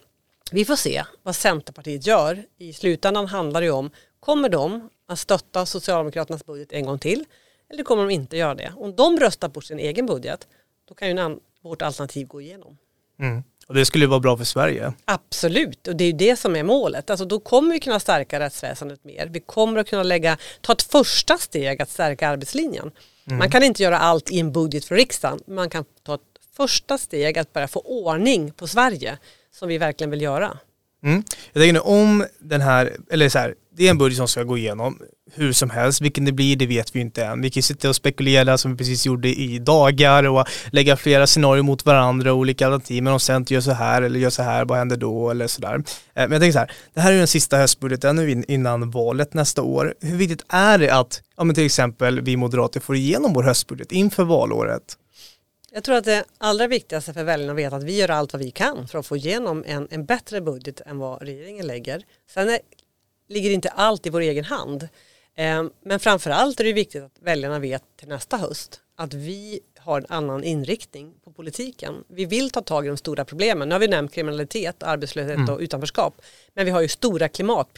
Vi 0.53 0.65
får 0.65 0.77
se 0.77 1.05
vad 1.23 1.37
Centerpartiet 1.37 2.07
gör. 2.07 2.45
I 2.59 2.73
slutändan 2.73 3.27
handlar 3.27 3.63
det 3.63 3.71
om, 3.71 3.91
kommer 4.21 4.49
de 4.49 4.89
att 5.09 5.19
stötta 5.19 5.67
Socialdemokraternas 5.67 6.47
budget 6.47 6.73
en 6.73 6.87
gång 6.87 6.99
till? 6.99 7.25
Eller 7.73 7.85
kommer 7.85 8.03
de 8.03 8.11
inte 8.15 8.37
göra 8.37 8.55
det? 8.55 8.73
Om 8.77 8.97
de 8.97 9.19
röstar 9.19 9.49
på 9.49 9.61
sin 9.61 9.79
egen 9.79 10.07
budget, 10.07 10.49
då 10.89 10.95
kan 10.95 11.09
ju 11.09 11.39
vårt 11.63 11.83
alternativ 11.83 12.27
gå 12.27 12.41
igenom. 12.41 12.79
Mm. 13.21 13.43
Och 13.67 13.75
det 13.75 13.85
skulle 13.85 14.07
vara 14.07 14.21
bra 14.21 14.37
för 14.37 14.45
Sverige. 14.45 14.93
Absolut, 15.05 15.89
och 15.89 15.97
det 15.97 16.05
är 16.05 16.07
ju 16.07 16.13
det 16.13 16.37
som 16.37 16.57
är 16.57 16.63
målet. 16.63 17.11
Alltså 17.11 17.25
då 17.25 17.41
kommer 17.41 17.73
vi 17.73 17.81
kunna 17.81 18.01
stärka 18.01 18.41
rättsväsendet 18.41 19.05
mer. 19.05 19.27
Vi 19.27 19.41
kommer 19.41 19.81
att 19.81 19.89
kunna 19.89 20.03
lägga, 20.03 20.39
ta 20.61 20.73
ett 20.73 20.83
första 20.83 21.39
steg 21.39 21.83
att 21.83 21.91
stärka 21.91 22.29
arbetslinjen. 22.29 22.91
Mm. 23.27 23.39
Man 23.39 23.51
kan 23.51 23.63
inte 23.63 23.83
göra 23.83 23.99
allt 23.99 24.31
i 24.31 24.41
en 24.41 24.53
budget 24.53 24.85
för 24.85 24.95
riksdagen. 24.95 25.41
Man 25.47 25.71
kan 25.71 25.85
ta 26.03 26.15
ett 26.15 26.21
första 26.57 26.99
steg 26.99 27.39
att 27.39 27.53
börja 27.53 27.69
få 27.69 27.81
ordning 27.81 28.53
på 28.53 28.67
Sverige 28.67 29.19
som 29.55 29.69
vi 29.69 29.79
verkligen 29.79 30.11
vill 30.11 30.23
göra. 30.23 30.59
Mm. 31.05 31.23
Jag 31.53 31.63
tänker 31.63 31.73
nu 31.73 31.81
om 31.81 32.25
den 32.41 32.61
här, 32.61 32.97
eller 33.11 33.29
så 33.29 33.39
här, 33.39 33.55
det 33.77 33.87
är 33.87 33.91
en 33.91 33.99
budget 33.99 34.17
som 34.17 34.29
ska 34.29 34.43
gå 34.43 34.59
igenom 34.59 34.99
hur 35.35 35.53
som 35.53 35.71
helst. 35.71 36.01
Vilken 36.01 36.25
det 36.25 36.33
blir, 36.33 36.57
det 36.57 36.67
vet 36.67 36.97
vi 36.97 37.01
inte 37.01 37.25
än. 37.25 37.43
Vi 37.43 37.51
kan 37.51 37.63
sitta 37.63 37.89
och 37.89 37.97
spekulera 37.97 38.59
som 38.59 38.71
vi 38.71 38.77
precis 38.77 39.07
gjorde 39.07 39.29
i 39.29 39.59
dagar 39.59 40.29
och 40.29 40.47
lägga 40.71 40.97
flera 40.97 41.27
scenarier 41.27 41.63
mot 41.63 41.87
varandra 41.87 42.33
och 42.33 42.39
olika 42.39 42.67
alternativ. 42.67 43.03
Men 43.03 43.13
om 43.13 43.21
Centern 43.21 43.55
gör 43.55 43.61
så 43.61 43.73
här 43.73 44.03
eller 44.03 44.21
gör 44.21 44.31
så 44.31 44.43
här, 44.43 44.65
vad 44.65 44.79
händer 44.79 44.97
då? 44.97 45.31
Eller 45.31 45.47
sådär. 45.47 45.75
Eh, 45.75 45.83
men 46.15 46.33
jag 46.33 46.41
tänker 46.41 46.53
så 46.53 46.59
här, 46.59 46.73
det 46.95 47.01
här 47.01 47.13
är 47.13 47.19
den 47.19 47.27
sista 47.27 47.57
höstbudgeten 47.57 48.17
nu 48.17 48.43
innan 48.49 48.91
valet 48.91 49.35
nästa 49.35 49.63
år. 49.63 49.95
Hur 50.01 50.17
viktigt 50.17 50.45
är 50.49 50.79
det 50.79 50.91
att, 50.91 51.23
ja 51.37 51.45
men 51.45 51.55
till 51.55 51.67
exempel 51.67 52.21
vi 52.21 52.37
moderater 52.37 52.81
får 52.81 52.97
igenom 52.97 53.33
vår 53.33 53.43
höstbudget 53.43 53.93
inför 53.93 54.25
valåret? 54.25 54.97
Jag 55.75 55.85
tror 55.85 55.97
att 55.97 56.05
det 56.05 56.25
allra 56.39 56.67
viktigaste 56.67 57.13
för 57.13 57.25
väljarna 57.25 57.53
att 57.53 57.59
veta 57.59 57.77
att 57.77 57.83
vi 57.83 57.97
gör 57.97 58.09
allt 58.09 58.33
vad 58.33 58.43
vi 58.43 58.51
kan 58.51 58.89
för 58.89 58.99
att 58.99 59.07
få 59.07 59.17
igenom 59.17 59.65
en, 59.67 59.89
en 59.91 60.05
bättre 60.05 60.41
budget 60.41 60.81
än 60.81 60.99
vad 60.99 61.23
regeringen 61.23 61.67
lägger. 61.67 62.05
Sen 62.31 62.49
är, 62.49 62.59
ligger 63.29 63.51
inte 63.51 63.69
allt 63.69 64.07
i 64.07 64.11
vår 64.11 64.21
egen 64.21 64.45
hand. 64.45 64.89
Eh, 65.35 65.65
men 65.85 66.01
framförallt 66.01 66.61
är 66.61 66.65
det 66.65 66.73
viktigt 66.73 67.03
att 67.03 67.19
väljarna 67.21 67.59
vet 67.59 67.83
till 67.97 68.09
nästa 68.09 68.37
höst 68.37 68.81
att 68.97 69.15
vi 69.15 69.61
har 69.79 69.99
en 69.99 70.07
annan 70.09 70.45
inriktning 70.45 71.15
på 71.25 71.33
politiken. 71.33 72.05
Vi 72.09 72.25
vill 72.25 72.51
ta 72.51 72.61
tag 72.61 72.85
i 72.87 72.89
de 72.89 72.97
stora 72.97 73.25
problemen. 73.25 73.69
Nu 73.69 73.75
har 73.75 73.81
vi 73.81 73.89
nämnt 73.89 74.13
kriminalitet, 74.13 74.83
arbetslöshet 74.83 75.37
mm. 75.37 75.55
och 75.55 75.61
utanförskap. 75.61 76.23
Men 76.55 76.65
vi 76.65 76.71
har 76.71 76.81
ju 76.81 76.89
stora 76.89 77.29
klimat 77.29 77.69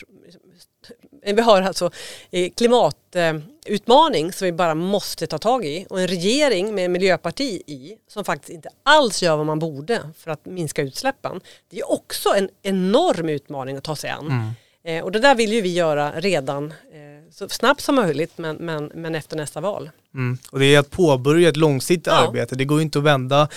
vi 1.25 1.41
har 1.41 1.63
alltså 1.63 1.91
eh, 2.31 2.51
klimatutmaning 2.57 4.33
som 4.33 4.45
vi 4.47 4.53
bara 4.53 4.75
måste 4.75 5.27
ta 5.27 5.39
tag 5.39 5.65
i 5.65 5.87
och 5.91 6.01
en 6.01 6.09
regering 6.09 6.75
med 6.75 6.91
Miljöparti 6.91 7.63
i 7.67 7.97
som 8.09 8.25
faktiskt 8.25 8.51
inte 8.51 8.69
alls 8.83 9.23
gör 9.23 9.37
vad 9.37 9.47
man 9.47 9.59
borde 9.59 10.01
för 10.19 10.31
att 10.31 10.47
minska 10.47 10.83
utsläppen. 10.83 11.41
Det 11.71 11.79
är 11.79 11.93
också 11.93 12.29
en 12.37 12.49
enorm 12.63 13.29
utmaning 13.29 13.77
att 13.77 13.85
ta 13.85 13.97
sig 13.97 14.11
an. 14.11 14.27
Mm. 14.27 14.51
Eh, 14.85 15.05
och 15.05 15.13
det 15.13 15.19
där 15.19 15.35
vill 15.35 15.53
ju 15.53 15.61
vi 15.61 15.73
göra 15.73 16.13
redan 16.21 16.71
eh, 16.71 17.14
så 17.39 17.49
snabbt 17.49 17.81
som 17.81 17.95
möjligt 17.95 18.39
men, 18.39 18.57
men, 18.57 18.91
men 18.95 19.15
efter 19.15 19.37
nästa 19.37 19.61
val. 19.61 19.91
Mm. 20.15 20.39
Och 20.51 20.59
det 20.59 20.75
är 20.75 20.79
att 20.79 20.91
påbörja 20.91 21.49
ett 21.49 21.57
långsiktigt 21.57 22.07
ja. 22.07 22.13
arbete. 22.13 22.55
Det 22.55 22.65
går 22.65 22.79
ju 22.79 22.83
inte 22.83 22.99
att 22.99 23.05
vända 23.05 23.49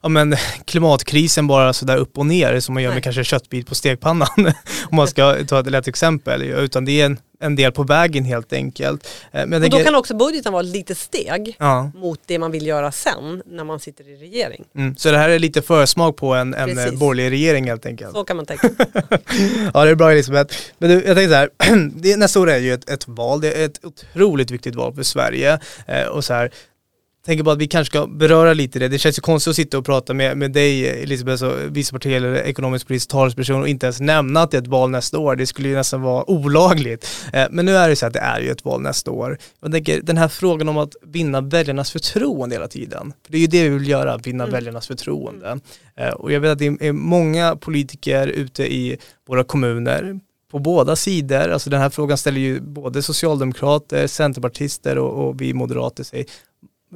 ja, 0.00 0.08
men, 0.08 0.36
klimatkrisen 0.64 1.46
bara 1.46 1.72
sådär 1.72 1.96
upp 1.96 2.18
och 2.18 2.26
ner 2.26 2.60
som 2.60 2.74
man 2.74 2.82
gör 2.82 2.90
Nej. 2.90 2.96
med 2.96 3.04
kanske 3.04 3.24
köttbit 3.24 3.66
på 3.66 3.74
stekpannan. 3.74 4.28
om 4.90 4.96
man 4.96 5.08
ska 5.08 5.44
ta 5.44 5.60
ett 5.60 5.70
lätt 5.70 5.88
exempel. 5.88 6.42
Utan 6.42 6.84
det 6.84 7.00
är 7.00 7.06
en, 7.06 7.18
en 7.44 7.56
del 7.56 7.72
på 7.72 7.82
vägen 7.82 8.24
helt 8.24 8.52
enkelt. 8.52 9.08
Eh, 9.32 9.46
men 9.46 9.62
och 9.62 9.70
då 9.70 9.78
kan 9.78 9.94
också 9.94 10.16
budgeten 10.16 10.52
vara 10.52 10.62
ett 10.62 10.68
litet 10.68 10.98
steg 10.98 11.56
ja. 11.58 11.90
mot 11.94 12.20
det 12.26 12.38
man 12.38 12.50
vill 12.50 12.66
göra 12.66 12.92
sen 12.92 13.42
när 13.46 13.64
man 13.64 13.80
sitter 13.80 14.08
i 14.08 14.16
regering. 14.16 14.64
Mm. 14.76 14.96
Så 14.96 15.10
det 15.10 15.18
här 15.18 15.28
är 15.28 15.38
lite 15.38 15.62
försmak 15.62 16.16
på 16.16 16.34
en, 16.34 16.54
en 16.54 16.78
eh, 16.78 16.92
borgerlig 16.92 17.30
regering 17.30 17.64
helt 17.64 17.86
enkelt. 17.86 18.12
Så 18.12 18.24
kan 18.24 18.36
man 18.36 18.46
tänka. 18.46 18.70
ja 19.74 19.84
det 19.84 19.90
är 19.90 19.94
bra 19.94 20.12
Elisabeth. 20.12 20.56
Men 20.78 20.90
du, 20.90 20.94
jag 20.94 21.16
tänkte 21.16 21.28
så 21.28 21.34
här, 21.34 22.16
nästa 22.16 22.40
år 22.40 22.50
är 22.50 22.58
ju 22.58 22.74
ett, 22.74 22.90
ett 22.90 23.08
val, 23.08 23.40
det 23.40 23.52
är 23.52 23.64
ett 23.64 23.84
otroligt 23.84 24.50
viktigt 24.50 24.74
val 24.74 24.94
för 24.94 25.02
Sverige. 25.02 25.58
Eh, 25.86 26.06
och 26.06 26.24
så 26.24 26.34
här, 26.34 26.50
tänker 27.24 27.44
bara 27.44 27.52
att 27.52 27.58
vi 27.58 27.68
kanske 27.68 27.90
ska 27.90 28.06
beröra 28.06 28.52
lite 28.54 28.78
det. 28.78 28.88
Det 28.88 28.98
känns 28.98 29.18
ju 29.18 29.20
konstigt 29.20 29.50
att 29.50 29.56
sitta 29.56 29.78
och 29.78 29.84
prata 29.84 30.14
med, 30.14 30.36
med 30.36 30.52
dig 30.52 31.02
Elisabeth, 31.02 31.40
så 31.40 31.56
vice 31.68 31.92
parti 31.92 32.06
eller 32.06 32.34
ekonomisk 32.34 32.86
politisk 32.86 33.10
talesperson 33.10 33.60
och 33.60 33.68
inte 33.68 33.86
ens 33.86 34.00
nämna 34.00 34.42
att 34.42 34.50
det 34.50 34.56
är 34.56 34.62
ett 34.62 34.68
val 34.68 34.90
nästa 34.90 35.18
år. 35.18 35.36
Det 35.36 35.46
skulle 35.46 35.68
ju 35.68 35.74
nästan 35.74 36.02
vara 36.02 36.30
olagligt. 36.30 37.06
Eh, 37.32 37.46
men 37.50 37.66
nu 37.66 37.76
är 37.76 37.88
det 37.88 37.96
så 37.96 38.06
att 38.06 38.12
det 38.12 38.18
är 38.18 38.40
ju 38.40 38.50
ett 38.50 38.64
val 38.64 38.80
nästa 38.80 39.10
år. 39.10 39.38
Jag 39.60 39.72
tänker 39.72 40.02
den 40.02 40.16
här 40.16 40.28
frågan 40.28 40.68
om 40.68 40.78
att 40.78 40.96
vinna 41.02 41.40
väljarnas 41.40 41.90
förtroende 41.90 42.54
hela 42.54 42.68
tiden. 42.68 43.12
För 43.24 43.32
det 43.32 43.38
är 43.38 43.40
ju 43.40 43.46
det 43.46 43.62
vi 43.62 43.68
vill 43.68 43.88
göra, 43.88 44.16
vinna 44.16 44.44
mm. 44.44 44.52
väljarnas 44.52 44.86
förtroende. 44.86 45.60
Eh, 45.96 46.08
och 46.08 46.32
jag 46.32 46.40
vet 46.40 46.52
att 46.52 46.58
det 46.58 46.66
är 46.66 46.92
många 46.92 47.56
politiker 47.56 48.26
ute 48.26 48.74
i 48.74 48.96
våra 49.28 49.44
kommuner 49.44 50.20
på 50.54 50.58
båda 50.58 50.96
sidor, 50.96 51.48
alltså 51.48 51.70
den 51.70 51.80
här 51.80 51.90
frågan 51.90 52.18
ställer 52.18 52.40
ju 52.40 52.60
både 52.60 53.02
socialdemokrater, 53.02 54.06
centerpartister 54.06 54.98
och, 54.98 55.28
och 55.28 55.40
vi 55.40 55.54
moderater 55.54 56.04
sig 56.04 56.26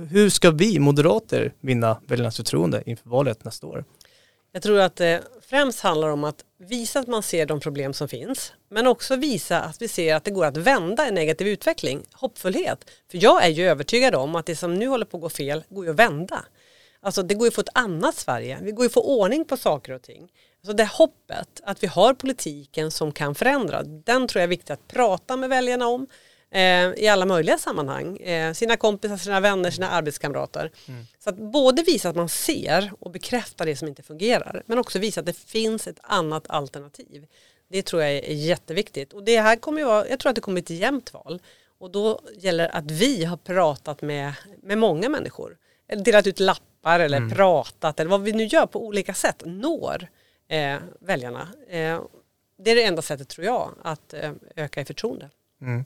hur 0.07 0.31
ska 0.31 0.51
vi 0.51 0.79
moderater 0.79 1.55
vinna 1.61 2.01
väljarnas 2.07 2.37
förtroende 2.37 2.83
inför 2.87 3.11
valet 3.11 3.45
nästa 3.45 3.67
år? 3.67 3.85
Jag 4.53 4.63
tror 4.63 4.81
att 4.81 4.97
det 4.97 5.23
främst 5.43 5.81
handlar 5.81 6.09
om 6.09 6.25
att 6.25 6.45
visa 6.59 7.01
att 7.01 7.07
man 7.07 7.23
ser 7.23 7.47
de 7.47 7.61
problem 7.61 7.93
som 7.93 8.09
finns 8.09 8.53
men 8.71 8.87
också 8.87 9.17
visa 9.17 9.61
att 9.61 9.83
vi 9.83 9.89
ser 9.89 10.15
att 10.15 10.25
det 10.25 10.31
går 10.31 10.45
att 10.45 10.57
vända 10.57 11.07
en 11.07 11.15
negativ 11.15 11.47
utveckling, 11.47 12.03
hoppfullhet. 12.13 12.91
För 13.11 13.23
jag 13.23 13.45
är 13.45 13.49
ju 13.49 13.69
övertygad 13.69 14.15
om 14.15 14.35
att 14.35 14.47
det 14.47 14.57
som 14.57 14.75
nu 14.75 14.87
håller 14.87 15.07
på 15.07 15.17
att 15.17 15.23
gå 15.23 15.29
fel 15.29 15.65
går 15.69 15.85
ju 15.85 15.91
att 15.91 15.99
vända. 15.99 16.45
Alltså 17.01 17.23
det 17.23 17.35
går 17.35 17.47
ju 17.47 17.49
att 17.49 17.55
få 17.55 17.61
ett 17.61 17.69
annat 17.75 18.15
Sverige, 18.15 18.59
vi 18.63 18.73
går 18.73 18.85
ju 18.85 18.87
att 18.87 18.93
få 18.93 19.03
ordning 19.03 19.45
på 19.45 19.57
saker 19.57 19.93
och 19.93 20.03
ting. 20.03 20.29
Alltså 20.61 20.73
det 20.73 20.85
hoppet 20.93 21.61
att 21.65 21.83
vi 21.83 21.87
har 21.87 22.15
politiken 22.15 22.91
som 22.91 23.13
kan 23.13 23.35
förändra, 23.35 23.83
den 23.83 24.29
tror 24.29 24.41
jag 24.41 24.45
är 24.45 24.49
viktig 24.49 24.73
att 24.73 24.89
prata 24.89 25.37
med 25.37 25.49
väljarna 25.49 25.87
om 25.87 26.07
i 26.97 27.09
alla 27.09 27.27
möjliga 27.27 27.59
sammanhang. 27.59 28.17
Eh, 28.17 28.53
sina 28.53 28.77
kompisar, 28.77 29.17
sina 29.17 29.41
vänner, 29.41 29.71
sina 29.71 29.91
arbetskamrater. 29.91 30.71
Mm. 30.89 31.07
Så 31.19 31.31
att 31.31 31.37
både 31.37 31.83
visa 31.83 32.09
att 32.09 32.17
man 32.17 32.29
ser 32.29 32.93
och 33.01 33.11
bekräfta 33.11 33.65
det 33.65 33.77
som 33.77 33.89
inte 33.89 34.03
fungerar 34.03 34.63
men 34.67 34.79
också 34.79 34.99
visa 34.99 35.21
att 35.21 35.27
det 35.27 35.37
finns 35.37 35.87
ett 35.87 36.01
annat 36.03 36.45
alternativ. 36.49 37.27
Det 37.71 37.83
tror 37.83 38.03
jag 38.03 38.11
är 38.11 38.35
jätteviktigt 38.35 39.13
och 39.13 39.23
det 39.23 39.41
här 39.41 39.57
kommer 39.57 39.79
ju 39.79 39.85
vara, 39.85 40.09
jag 40.09 40.19
tror 40.19 40.31
att 40.31 40.37
det 40.37 40.41
kommer 40.41 40.61
ett 40.61 40.71
jämnt 40.71 41.13
val 41.13 41.41
och 41.79 41.91
då 41.91 42.21
gäller 42.35 42.77
att 42.77 42.91
vi 42.91 43.25
har 43.25 43.37
pratat 43.37 44.03
med, 44.03 44.33
med 44.63 44.79
många 44.79 45.09
människor. 45.09 45.57
Delat 46.05 46.27
ut 46.27 46.41
lappar 46.41 47.01
eller 47.01 47.17
mm. 47.17 47.31
pratat 47.31 48.01
eller 48.01 48.11
vad 48.11 48.23
vi 48.23 48.33
nu 48.33 48.45
gör 48.45 48.67
på 48.67 48.87
olika 48.87 49.15
sätt 49.15 49.43
når 49.45 50.09
eh, 50.49 50.77
väljarna. 51.01 51.49
Eh, 51.69 52.03
det 52.59 52.71
är 52.71 52.75
det 52.77 52.85
enda 52.85 53.03
sättet 53.03 53.29
tror 53.29 53.47
jag 53.47 53.75
att 53.83 54.15
eh, 54.15 54.33
öka 54.57 54.81
i 54.81 54.85
förtroende. 54.85 55.31
Mm. 55.61 55.85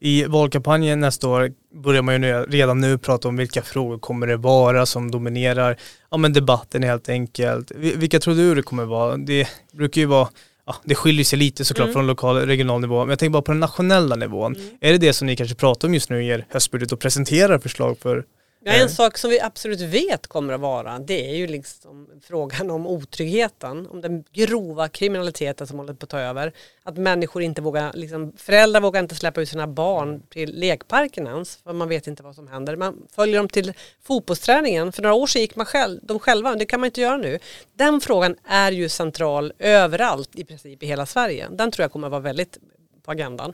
I 0.00 0.24
valkampanjen 0.24 1.00
nästa 1.00 1.28
år 1.28 1.52
börjar 1.74 2.02
man 2.02 2.22
ju 2.22 2.44
redan 2.48 2.80
nu 2.80 2.98
prata 2.98 3.28
om 3.28 3.36
vilka 3.36 3.62
frågor 3.62 3.98
kommer 3.98 4.26
det 4.26 4.36
vara 4.36 4.86
som 4.86 5.10
dominerar 5.10 5.76
ja, 6.10 6.16
men 6.16 6.32
debatten 6.32 6.82
helt 6.82 7.08
enkelt. 7.08 7.70
Vilka 7.76 8.20
tror 8.20 8.34
du 8.34 8.54
det 8.54 8.62
kommer 8.62 8.84
vara? 8.84 9.16
Det 9.16 9.48
brukar 9.72 10.00
ju 10.00 10.06
vara 10.06 10.28
Ja, 10.68 10.76
det 10.84 10.94
skiljer 10.94 11.24
sig 11.24 11.38
lite 11.38 11.64
såklart 11.64 11.86
mm. 11.86 11.92
från 11.92 12.06
lokal 12.06 12.36
och 12.36 12.46
regional 12.46 12.80
nivå, 12.80 13.00
men 13.00 13.08
jag 13.08 13.18
tänker 13.18 13.32
bara 13.32 13.42
på 13.42 13.52
den 13.52 13.60
nationella 13.60 14.16
nivån. 14.16 14.56
Mm. 14.56 14.68
Är 14.80 14.92
det 14.92 14.98
det 14.98 15.12
som 15.12 15.26
ni 15.26 15.36
kanske 15.36 15.56
pratar 15.56 15.88
om 15.88 15.94
just 15.94 16.10
nu 16.10 16.24
i 16.24 16.28
er 16.28 16.46
höstbudget 16.48 16.92
och 16.92 17.00
presenterar 17.00 17.58
förslag 17.58 17.98
för 17.98 18.24
Ja, 18.60 18.72
en 18.72 18.88
sak 18.88 19.18
som 19.18 19.30
vi 19.30 19.40
absolut 19.40 19.80
vet 19.80 20.26
kommer 20.26 20.54
att 20.54 20.60
vara 20.60 20.98
det 20.98 21.30
är 21.30 21.36
ju 21.36 21.46
liksom 21.46 22.08
frågan 22.22 22.70
om 22.70 22.86
otryggheten, 22.86 23.86
om 23.86 24.00
den 24.00 24.24
grova 24.32 24.88
kriminaliteten 24.88 25.66
som 25.66 25.78
håller 25.78 25.94
på 25.94 26.04
att 26.04 26.10
ta 26.10 26.20
över. 26.20 26.52
Att 26.82 26.96
människor 26.96 27.42
inte 27.42 27.62
vågar, 27.62 27.92
liksom, 27.92 28.32
föräldrar 28.36 28.80
vågar 28.80 29.00
inte 29.00 29.14
släppa 29.14 29.40
ut 29.40 29.48
sina 29.48 29.66
barn 29.66 30.22
till 30.30 30.58
lekparken 30.58 31.26
ens 31.26 31.56
för 31.56 31.72
man 31.72 31.88
vet 31.88 32.06
inte 32.06 32.22
vad 32.22 32.34
som 32.34 32.48
händer. 32.48 32.76
Man 32.76 33.06
följer 33.10 33.36
dem 33.36 33.48
till 33.48 33.72
fotbollsträningen, 34.02 34.92
för 34.92 35.02
några 35.02 35.14
år 35.14 35.26
sedan 35.26 35.42
gick 35.42 35.56
man 35.56 35.66
själv, 35.66 36.00
de 36.02 36.18
själva, 36.18 36.54
det 36.54 36.66
kan 36.66 36.80
man 36.80 36.86
inte 36.86 37.00
göra 37.00 37.16
nu. 37.16 37.38
Den 37.72 38.00
frågan 38.00 38.36
är 38.44 38.72
ju 38.72 38.88
central 38.88 39.52
överallt 39.58 40.30
i 40.34 40.44
princip 40.44 40.82
i 40.82 40.86
hela 40.86 41.06
Sverige. 41.06 41.48
Den 41.50 41.70
tror 41.70 41.84
jag 41.84 41.92
kommer 41.92 42.06
att 42.06 42.12
vara 42.12 42.22
väldigt 42.22 42.58
på 43.02 43.10
agendan. 43.10 43.52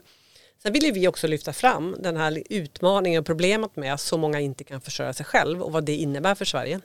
Sen 0.65 0.73
vill 0.73 0.91
vi 0.93 1.07
också 1.07 1.27
lyfta 1.27 1.53
fram 1.53 1.95
den 1.99 2.17
här 2.17 2.43
utmaningen 2.49 3.19
och 3.19 3.25
problemet 3.25 3.75
med 3.75 3.93
att 3.93 4.01
så 4.01 4.17
många 4.17 4.39
inte 4.39 4.63
kan 4.63 4.81
försörja 4.81 5.13
sig 5.13 5.25
själv 5.25 5.61
och 5.61 5.71
vad 5.71 5.85
det 5.85 5.95
innebär 5.95 6.35
för 6.35 6.45
Sverige. 6.45 6.79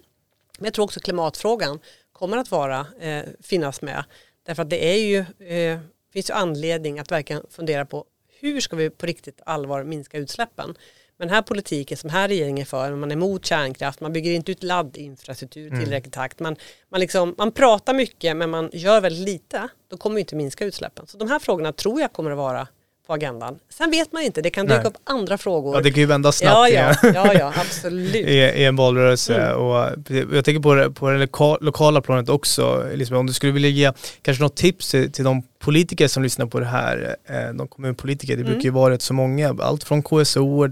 Men 0.58 0.64
jag 0.64 0.74
tror 0.74 0.84
också 0.84 1.00
klimatfrågan 1.00 1.80
kommer 2.12 2.36
att 2.36 2.50
vara, 2.50 2.86
eh, 3.00 3.24
finnas 3.42 3.82
med. 3.82 4.04
Därför 4.46 4.62
att 4.62 4.70
det 4.70 4.84
är 4.84 4.98
ju, 4.98 5.18
eh, 5.46 5.78
finns 6.12 6.30
ju 6.30 6.34
anledning 6.34 6.98
att 6.98 7.10
verkligen 7.10 7.42
fundera 7.50 7.86
på 7.86 8.04
hur 8.40 8.60
ska 8.60 8.76
vi 8.76 8.90
på 8.90 9.06
riktigt 9.06 9.40
allvar 9.46 9.84
minska 9.84 10.18
utsläppen. 10.18 10.74
Men 11.16 11.28
den 11.28 11.34
här 11.34 11.42
politiken 11.42 11.96
som 11.96 12.10
här 12.10 12.28
regeringen 12.28 12.66
för, 12.66 12.94
man 12.94 13.10
är 13.10 13.16
emot 13.16 13.46
kärnkraft, 13.46 14.00
man 14.00 14.12
bygger 14.12 14.32
inte 14.32 14.52
ut 14.52 14.62
laddinfrastruktur 14.62 15.64
i 15.64 15.68
mm. 15.68 15.80
tillräcklig 15.80 16.12
takt, 16.12 16.40
man, 16.40 16.56
man, 16.88 17.00
liksom, 17.00 17.34
man 17.38 17.52
pratar 17.52 17.94
mycket 17.94 18.36
men 18.36 18.50
man 18.50 18.70
gör 18.72 19.00
väldigt 19.00 19.24
lite, 19.28 19.68
då 19.88 19.96
kommer 19.96 20.14
vi 20.14 20.20
inte 20.20 20.36
minska 20.36 20.64
utsläppen. 20.64 21.06
Så 21.06 21.18
de 21.18 21.28
här 21.28 21.38
frågorna 21.38 21.72
tror 21.72 22.00
jag 22.00 22.12
kommer 22.12 22.30
att 22.30 22.36
vara 22.36 22.68
på 23.10 23.14
agendan. 23.14 23.58
Sen 23.68 23.90
vet 23.90 24.12
man 24.12 24.22
inte, 24.22 24.42
det 24.42 24.50
kan 24.50 24.66
dyka 24.66 24.78
Nej. 24.78 24.86
upp 24.86 24.96
andra 25.04 25.38
frågor. 25.38 25.74
Ja, 25.74 25.80
det 25.80 25.90
kan 25.90 26.00
ju 26.00 26.06
vända 26.06 26.32
snabbt. 26.32 26.72
Ja, 26.72 26.94
ja, 27.02 27.12
ja, 27.14 27.34
ja 27.34 27.52
absolut. 27.56 28.14
I, 28.14 28.34
I, 28.38 28.64
en 28.64 28.76
valrörelse. 28.76 29.34
Mm. 29.34 29.56
Och 29.56 29.90
jag 30.32 30.44
tänker 30.44 30.60
på 30.60 30.74
det, 30.74 30.90
på 30.90 31.10
det 31.10 31.18
loka, 31.18 31.56
lokala 31.60 32.00
planet 32.00 32.28
också, 32.28 32.84
Elisabeth, 32.92 33.20
om 33.20 33.26
du 33.26 33.32
skulle 33.32 33.52
vilja 33.52 33.68
ge 33.68 33.92
kanske 34.22 34.42
något 34.42 34.56
tips 34.56 34.90
till, 34.90 35.12
till 35.12 35.24
de 35.24 35.42
politiker 35.58 36.08
som 36.08 36.22
lyssnar 36.22 36.46
på 36.46 36.60
det 36.60 36.66
här, 36.66 37.16
eh, 37.28 37.54
de 37.54 37.68
kommunpolitiker, 37.68 38.36
det 38.36 38.42
mm. 38.42 38.52
brukar 38.52 38.64
ju 38.64 38.70
vara 38.70 38.94
rätt 38.94 39.02
så 39.02 39.14
många, 39.14 39.56
allt 39.60 39.84
från 39.84 40.02
KSO 40.02 40.68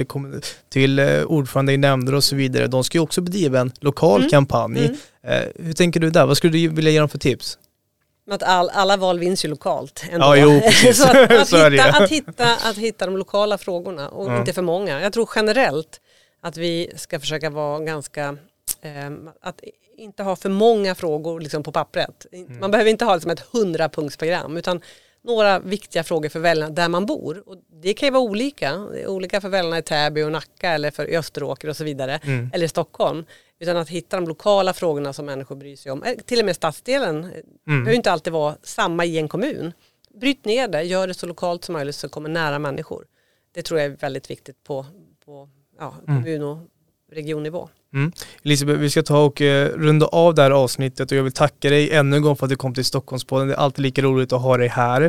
till 0.69 0.99
eh, 0.99 1.23
ordförande 1.23 1.73
i 1.73 1.77
nämnder 1.77 2.15
och 2.15 2.25
så 2.25 2.37
vidare. 2.37 2.67
De 2.67 2.85
ska 2.85 2.99
ju 2.99 3.03
också 3.03 3.21
bedriva 3.21 3.61
en 3.61 3.73
lokal 3.81 4.21
mm. 4.21 4.31
kampanj. 4.31 4.79
Mm. 4.79 4.97
Eh, 5.23 5.65
hur 5.65 5.73
tänker 5.73 6.01
du 6.01 6.11
där? 6.11 6.27
Vad 6.27 6.37
skulle 6.37 6.53
du 6.53 6.69
vilja 6.69 6.91
ge 6.91 6.99
dem 6.99 7.09
för 7.09 7.19
tips? 7.19 7.59
Att 8.31 8.43
all, 8.43 8.71
alla 8.71 8.97
val 8.97 9.19
vinns 9.19 9.45
ju 9.45 9.49
lokalt. 9.49 10.05
Ändå. 10.11 10.27
Ja, 10.27 10.37
jo, 10.37 10.61
precis. 10.65 10.99
så 11.03 11.09
att, 11.09 11.31
att, 11.53 11.71
hitta, 11.71 11.85
att, 11.85 12.11
hitta, 12.11 12.57
att 12.57 12.77
hitta 12.77 13.07
de 13.07 13.17
lokala 13.17 13.59
frågorna 13.59 14.09
och 14.09 14.31
ja. 14.31 14.39
inte 14.39 14.53
för 14.53 14.63
många. 14.63 15.01
Jag 15.01 15.13
tror 15.13 15.29
generellt 15.35 16.01
att 16.41 16.57
vi 16.57 16.93
ska 16.97 17.21
försöka 17.21 17.51
vara 17.51 17.81
ganska, 17.81 18.37
eh, 18.83 19.11
att 19.41 19.61
inte 19.97 20.23
ha 20.23 20.37
för 20.37 20.49
många 20.49 20.95
frågor 20.95 21.41
liksom 21.41 21.63
på 21.63 21.73
pappret. 21.73 22.27
Mm. 22.33 22.59
Man 22.59 22.71
behöver 22.71 22.91
inte 22.91 23.05
ha 23.05 23.15
liksom 23.15 23.31
ett 23.31 23.41
hundrapunktsprogram 23.41 24.57
utan 24.57 24.81
några 25.25 25.59
viktiga 25.59 26.05
frågor 26.05 26.29
för 26.29 26.41
väljarna 26.41 26.75
där 26.75 26.89
man 26.89 27.07
bor. 27.07 27.43
Och 27.47 27.57
det 27.83 27.95
kan 27.95 28.07
ju 28.07 28.11
vara 28.11 28.23
olika. 28.23 28.77
Olika 29.07 29.41
för 29.41 29.49
väljarna 29.49 29.79
i 29.79 29.83
Täby 29.83 30.23
och 30.23 30.33
Nacka 30.33 30.71
eller 30.71 30.91
för 30.91 31.17
Österåker 31.17 31.69
och 31.69 31.77
så 31.77 31.85
vidare. 31.85 32.21
Mm. 32.25 32.51
Eller 32.55 32.65
i 32.65 32.69
Stockholm. 32.69 33.25
Utan 33.61 33.77
att 33.77 33.89
hitta 33.89 34.17
de 34.17 34.29
lokala 34.29 34.73
frågorna 34.73 35.13
som 35.13 35.27
människor 35.27 35.57
bryr 35.57 35.77
sig 35.77 35.93
om. 35.93 36.03
Eh, 36.03 36.15
Till 36.15 36.39
och 36.39 36.45
med 36.45 36.57
stadsdelen. 36.57 37.23
Det 37.23 37.43
behöver 37.65 37.91
ju 37.91 37.97
inte 37.97 38.13
alltid 38.13 38.33
vara 38.33 38.57
samma 38.63 39.05
i 39.05 39.19
en 39.19 39.29
kommun. 39.29 39.73
Bryt 40.21 40.45
ner 40.45 40.69
det, 40.69 40.83
gör 40.83 41.07
det 41.07 41.15
så 41.15 41.27
lokalt 41.27 41.65
som 41.65 41.73
möjligt 41.73 41.95
så 41.95 42.09
kommer 42.09 42.29
nära 42.29 42.59
människor. 42.59 43.05
Det 43.55 43.63
tror 43.63 43.81
jag 43.81 43.93
är 43.93 43.97
väldigt 43.97 44.31
viktigt 44.31 44.65
på, 44.65 44.87
på 45.25 45.49
ja, 45.79 45.95
kommun 46.07 46.43
och 46.43 46.59
regionnivå. 47.13 47.69
Mm. 47.95 48.13
Elisabeth, 48.43 48.79
vi 48.79 48.91
ska 48.91 49.03
ta 49.03 49.25
och 49.25 49.43
eh, 49.43 49.69
runda 49.69 50.07
av 50.07 50.35
det 50.35 50.43
här 50.43 50.51
avsnittet 50.51 51.13
och 51.13 51.19
jag 51.19 51.23
vill 51.23 51.33
tacka 51.33 51.71
dig 51.71 51.91
ännu 51.91 52.17
en 52.17 52.23
gång 52.23 52.37
för 52.37 52.47
att 52.47 52.51
du 52.51 52.57
kom 52.57 52.75
till 52.75 52.85
Stockholmspodden. 52.85 53.49
Det 53.49 53.55
är 53.55 53.59
alltid 53.59 53.83
lika 53.83 54.03
roligt 54.03 54.33
att 54.33 54.43
ha 54.43 54.57
dig 54.57 54.69
här. 54.69 55.03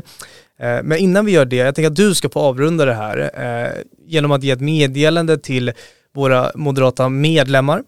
Eh, 0.60 0.80
men 0.84 0.98
innan 0.98 1.26
vi 1.26 1.32
gör 1.32 1.46
det, 1.46 1.56
jag 1.56 1.76
tänker 1.76 1.90
att 1.90 1.96
du 1.96 2.16
ska 2.16 2.30
få 2.30 2.40
avrunda 2.40 2.86
det 2.86 2.94
här 2.94 3.32
eh, 3.34 3.84
genom 4.06 4.32
att 4.32 4.44
ge 4.44 4.52
ett 4.52 4.62
meddelande 4.62 5.38
till 5.38 5.72
våra 6.14 6.52
moderata 6.56 7.10
medlemmar. 7.10 7.84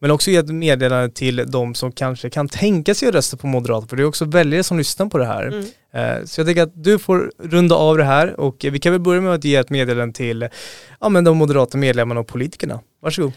Men 0.00 0.10
också 0.10 0.30
ge 0.30 0.36
ett 0.36 0.48
meddelande 0.48 1.10
till 1.14 1.36
de 1.50 1.74
som 1.74 1.92
kanske 1.92 2.30
kan 2.30 2.48
tänka 2.48 2.94
sig 2.94 3.08
att 3.08 3.14
rösta 3.14 3.36
på 3.36 3.46
Moderaterna, 3.46 3.88
för 3.88 3.96
det 3.96 4.02
är 4.02 4.06
också 4.06 4.24
väljare 4.24 4.64
som 4.64 4.78
lyssnar 4.78 5.06
på 5.06 5.18
det 5.18 5.26
här. 5.26 5.46
Mm. 5.46 5.64
Eh, 5.92 6.24
Så 6.24 6.40
jag 6.40 6.46
tänker 6.46 6.62
att 6.62 6.84
du 6.84 6.98
får 6.98 7.32
runda 7.38 7.74
av 7.74 7.98
det 7.98 8.04
här 8.04 8.40
och 8.40 8.56
vi 8.60 8.78
kan 8.78 8.92
väl 8.92 9.00
börja 9.00 9.20
med 9.20 9.34
att 9.34 9.44
ge 9.44 9.56
ett 9.56 9.70
meddelande 9.70 10.14
till 10.14 10.48
ja, 11.00 11.08
men 11.08 11.24
de 11.24 11.36
moderata 11.36 11.78
medlemmarna 11.78 12.20
och 12.20 12.26
politikerna. 12.26 12.80
Varsågod. 13.02 13.32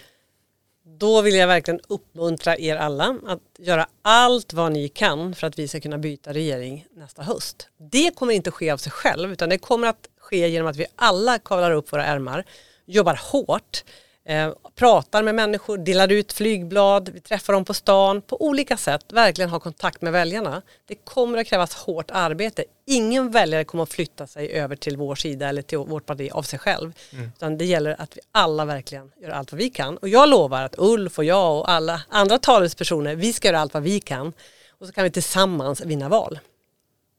Då 0.99 1.21
vill 1.21 1.35
jag 1.35 1.47
verkligen 1.47 1.79
uppmuntra 1.89 2.57
er 2.57 2.75
alla 2.75 3.17
att 3.27 3.39
göra 3.59 3.87
allt 4.01 4.53
vad 4.53 4.71
ni 4.71 4.87
kan 4.89 5.35
för 5.35 5.47
att 5.47 5.59
vi 5.59 5.67
ska 5.67 5.79
kunna 5.79 5.97
byta 5.97 6.33
regering 6.33 6.85
nästa 6.95 7.23
höst. 7.23 7.67
Det 7.91 8.15
kommer 8.15 8.33
inte 8.33 8.51
ske 8.51 8.71
av 8.71 8.77
sig 8.77 8.91
själv 8.91 9.31
utan 9.31 9.49
det 9.49 9.57
kommer 9.57 9.87
att 9.87 10.07
ske 10.19 10.47
genom 10.47 10.67
att 10.67 10.75
vi 10.75 10.85
alla 10.95 11.39
kavlar 11.39 11.71
upp 11.71 11.93
våra 11.93 12.05
ärmar, 12.05 12.45
jobbar 12.85 13.19
hårt, 13.31 13.83
eh, 14.25 14.53
pratar 14.75 15.23
med 15.23 15.35
människor, 15.35 15.77
delar 15.77 16.11
ut 16.11 16.33
flygblad, 16.33 17.09
vi 17.13 17.19
träffar 17.19 17.53
dem 17.53 17.65
på 17.65 17.73
stan, 17.73 18.21
på 18.21 18.41
olika 18.41 18.77
sätt 18.77 19.05
verkligen 19.13 19.49
ha 19.49 19.59
kontakt 19.59 20.01
med 20.01 20.13
väljarna. 20.13 20.61
Det 20.87 20.95
kommer 20.95 21.37
att 21.37 21.47
krävas 21.47 21.75
hårt 21.75 22.11
arbete. 22.11 22.63
Ingen 22.85 23.31
väljare 23.31 23.63
kommer 23.63 23.83
att 23.83 23.93
flytta 23.93 24.27
sig 24.27 24.51
över 24.51 24.75
till 24.75 24.97
vår 24.97 25.15
sida 25.15 25.49
eller 25.49 25.61
till 25.61 25.77
vårt 25.77 26.05
parti 26.05 26.29
av 26.31 26.43
sig 26.43 26.59
själv. 26.59 26.93
Utan 27.35 27.57
det 27.57 27.65
gäller 27.65 28.01
att 28.01 28.17
vi 28.17 28.21
alla 28.31 28.65
verkligen 28.65 29.11
gör 29.21 29.29
allt 29.29 29.51
vad 29.51 29.59
vi 29.59 29.69
kan. 29.69 29.97
Och 29.97 30.09
jag 30.09 30.29
lovar 30.29 30.63
att 30.63 30.75
Ulf 30.77 31.17
och 31.17 31.25
jag 31.25 31.59
och 31.59 31.69
alla 31.71 32.01
andra 32.09 32.37
talespersoner, 32.37 33.15
vi 33.15 33.33
ska 33.33 33.47
göra 33.47 33.59
allt 33.59 33.73
vad 33.73 33.83
vi 33.83 33.99
kan. 33.99 34.33
Och 34.79 34.87
så 34.87 34.93
kan 34.93 35.03
vi 35.03 35.11
tillsammans 35.11 35.81
vinna 35.81 36.09
val. 36.09 36.39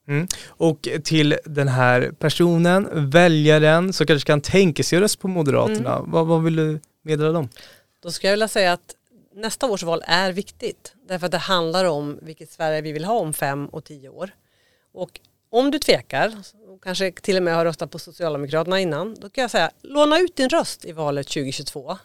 Mm. 0.09 0.27
Och 0.47 0.89
till 1.05 1.37
den 1.45 1.69
här 1.69 2.13
personen, 2.19 3.11
väljaren, 3.11 3.93
som 3.93 4.07
kanske 4.07 4.27
kan 4.27 4.41
tänka 4.41 4.83
sig 4.83 4.97
att 4.97 5.03
rösta 5.03 5.21
på 5.21 5.29
Moderaterna, 5.29 6.01
vad, 6.07 6.27
vad 6.27 6.43
vill 6.43 6.57
du 6.57 6.81
meddela 7.05 7.33
dem? 7.33 7.49
Då 8.01 8.11
skulle 8.11 8.29
jag 8.29 8.33
vilja 8.33 8.49
säga 8.49 8.73
att 8.73 8.97
nästa 9.35 9.67
års 9.67 9.83
val 9.83 10.03
är 10.07 10.33
viktigt. 10.33 10.95
Därför 11.09 11.27
att 11.27 11.33
det 11.33 11.39
handlar 11.39 11.85
om 11.85 12.19
vilket 12.23 12.51
Sverige 12.51 12.81
vi 12.81 12.93
vill 12.93 13.05
ha 13.05 13.19
om 13.19 13.33
fem 13.33 13.67
och 13.67 13.85
tio 13.85 14.09
år. 14.09 14.31
Och 14.93 15.21
om 15.51 15.71
du 15.71 15.79
tvekar, 15.79 16.33
kanske 16.83 17.13
till 17.13 17.37
och 17.37 17.43
med 17.43 17.55
har 17.55 17.65
röstat 17.65 17.91
på 17.91 17.99
Socialdemokraterna 17.99 18.81
innan, 18.81 19.15
då 19.15 19.31
kan 19.31 19.43
jag 19.43 19.51
säga 19.51 19.71
låna 19.83 20.19
ut 20.19 20.37
din 20.37 20.49
röst 20.49 20.85
i 20.85 20.93
valet 20.93 21.29
2022 21.29 21.99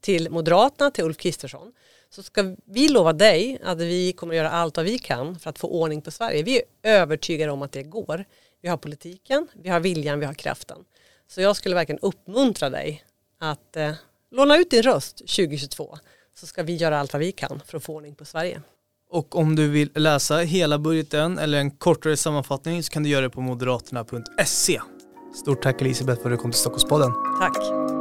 till 0.00 0.30
Moderaterna, 0.30 0.90
till 0.90 1.04
Ulf 1.04 1.16
Kristersson. 1.16 1.72
Så 2.10 2.22
ska 2.22 2.56
vi 2.64 2.88
lova 2.88 3.12
dig 3.12 3.58
att 3.64 3.78
vi 3.78 4.12
kommer 4.12 4.34
att 4.34 4.36
göra 4.36 4.50
allt 4.50 4.76
vad 4.76 4.86
vi 4.86 4.98
kan 4.98 5.38
för 5.38 5.50
att 5.50 5.58
få 5.58 5.68
ordning 5.68 6.02
på 6.02 6.10
Sverige. 6.10 6.42
Vi 6.42 6.56
är 6.56 6.62
övertygade 6.82 7.52
om 7.52 7.62
att 7.62 7.72
det 7.72 7.82
går. 7.82 8.24
Vi 8.62 8.68
har 8.68 8.76
politiken, 8.76 9.48
vi 9.54 9.68
har 9.68 9.80
viljan, 9.80 10.20
vi 10.20 10.26
har 10.26 10.34
kraften. 10.34 10.84
Så 11.28 11.40
jag 11.40 11.56
skulle 11.56 11.74
verkligen 11.74 11.98
uppmuntra 11.98 12.70
dig 12.70 13.04
att 13.38 13.76
eh, 13.76 13.92
låna 14.30 14.56
ut 14.56 14.70
din 14.70 14.82
röst 14.82 15.18
2022 15.18 15.96
så 16.40 16.46
ska 16.46 16.62
vi 16.62 16.74
göra 16.76 17.00
allt 17.00 17.12
vad 17.12 17.20
vi 17.20 17.32
kan 17.32 17.60
för 17.66 17.76
att 17.76 17.84
få 17.84 17.94
ordning 17.94 18.14
på 18.14 18.24
Sverige. 18.24 18.60
Och 19.10 19.36
om 19.36 19.56
du 19.56 19.68
vill 19.68 19.90
läsa 19.94 20.36
hela 20.36 20.78
budgeten 20.78 21.38
eller 21.38 21.58
en 21.58 21.70
kortare 21.70 22.16
sammanfattning 22.16 22.82
så 22.82 22.92
kan 22.92 23.02
du 23.02 23.08
göra 23.08 23.22
det 23.22 23.30
på 23.30 23.40
moderaterna.se. 23.40 24.80
Stort 25.34 25.62
tack 25.62 25.80
Elisabeth 25.80 26.22
för 26.22 26.30
att 26.30 26.36
du 26.36 26.42
kom 26.42 26.50
till 26.50 26.60
Stockholmspodden. 26.60 27.12
Tack. 27.40 27.95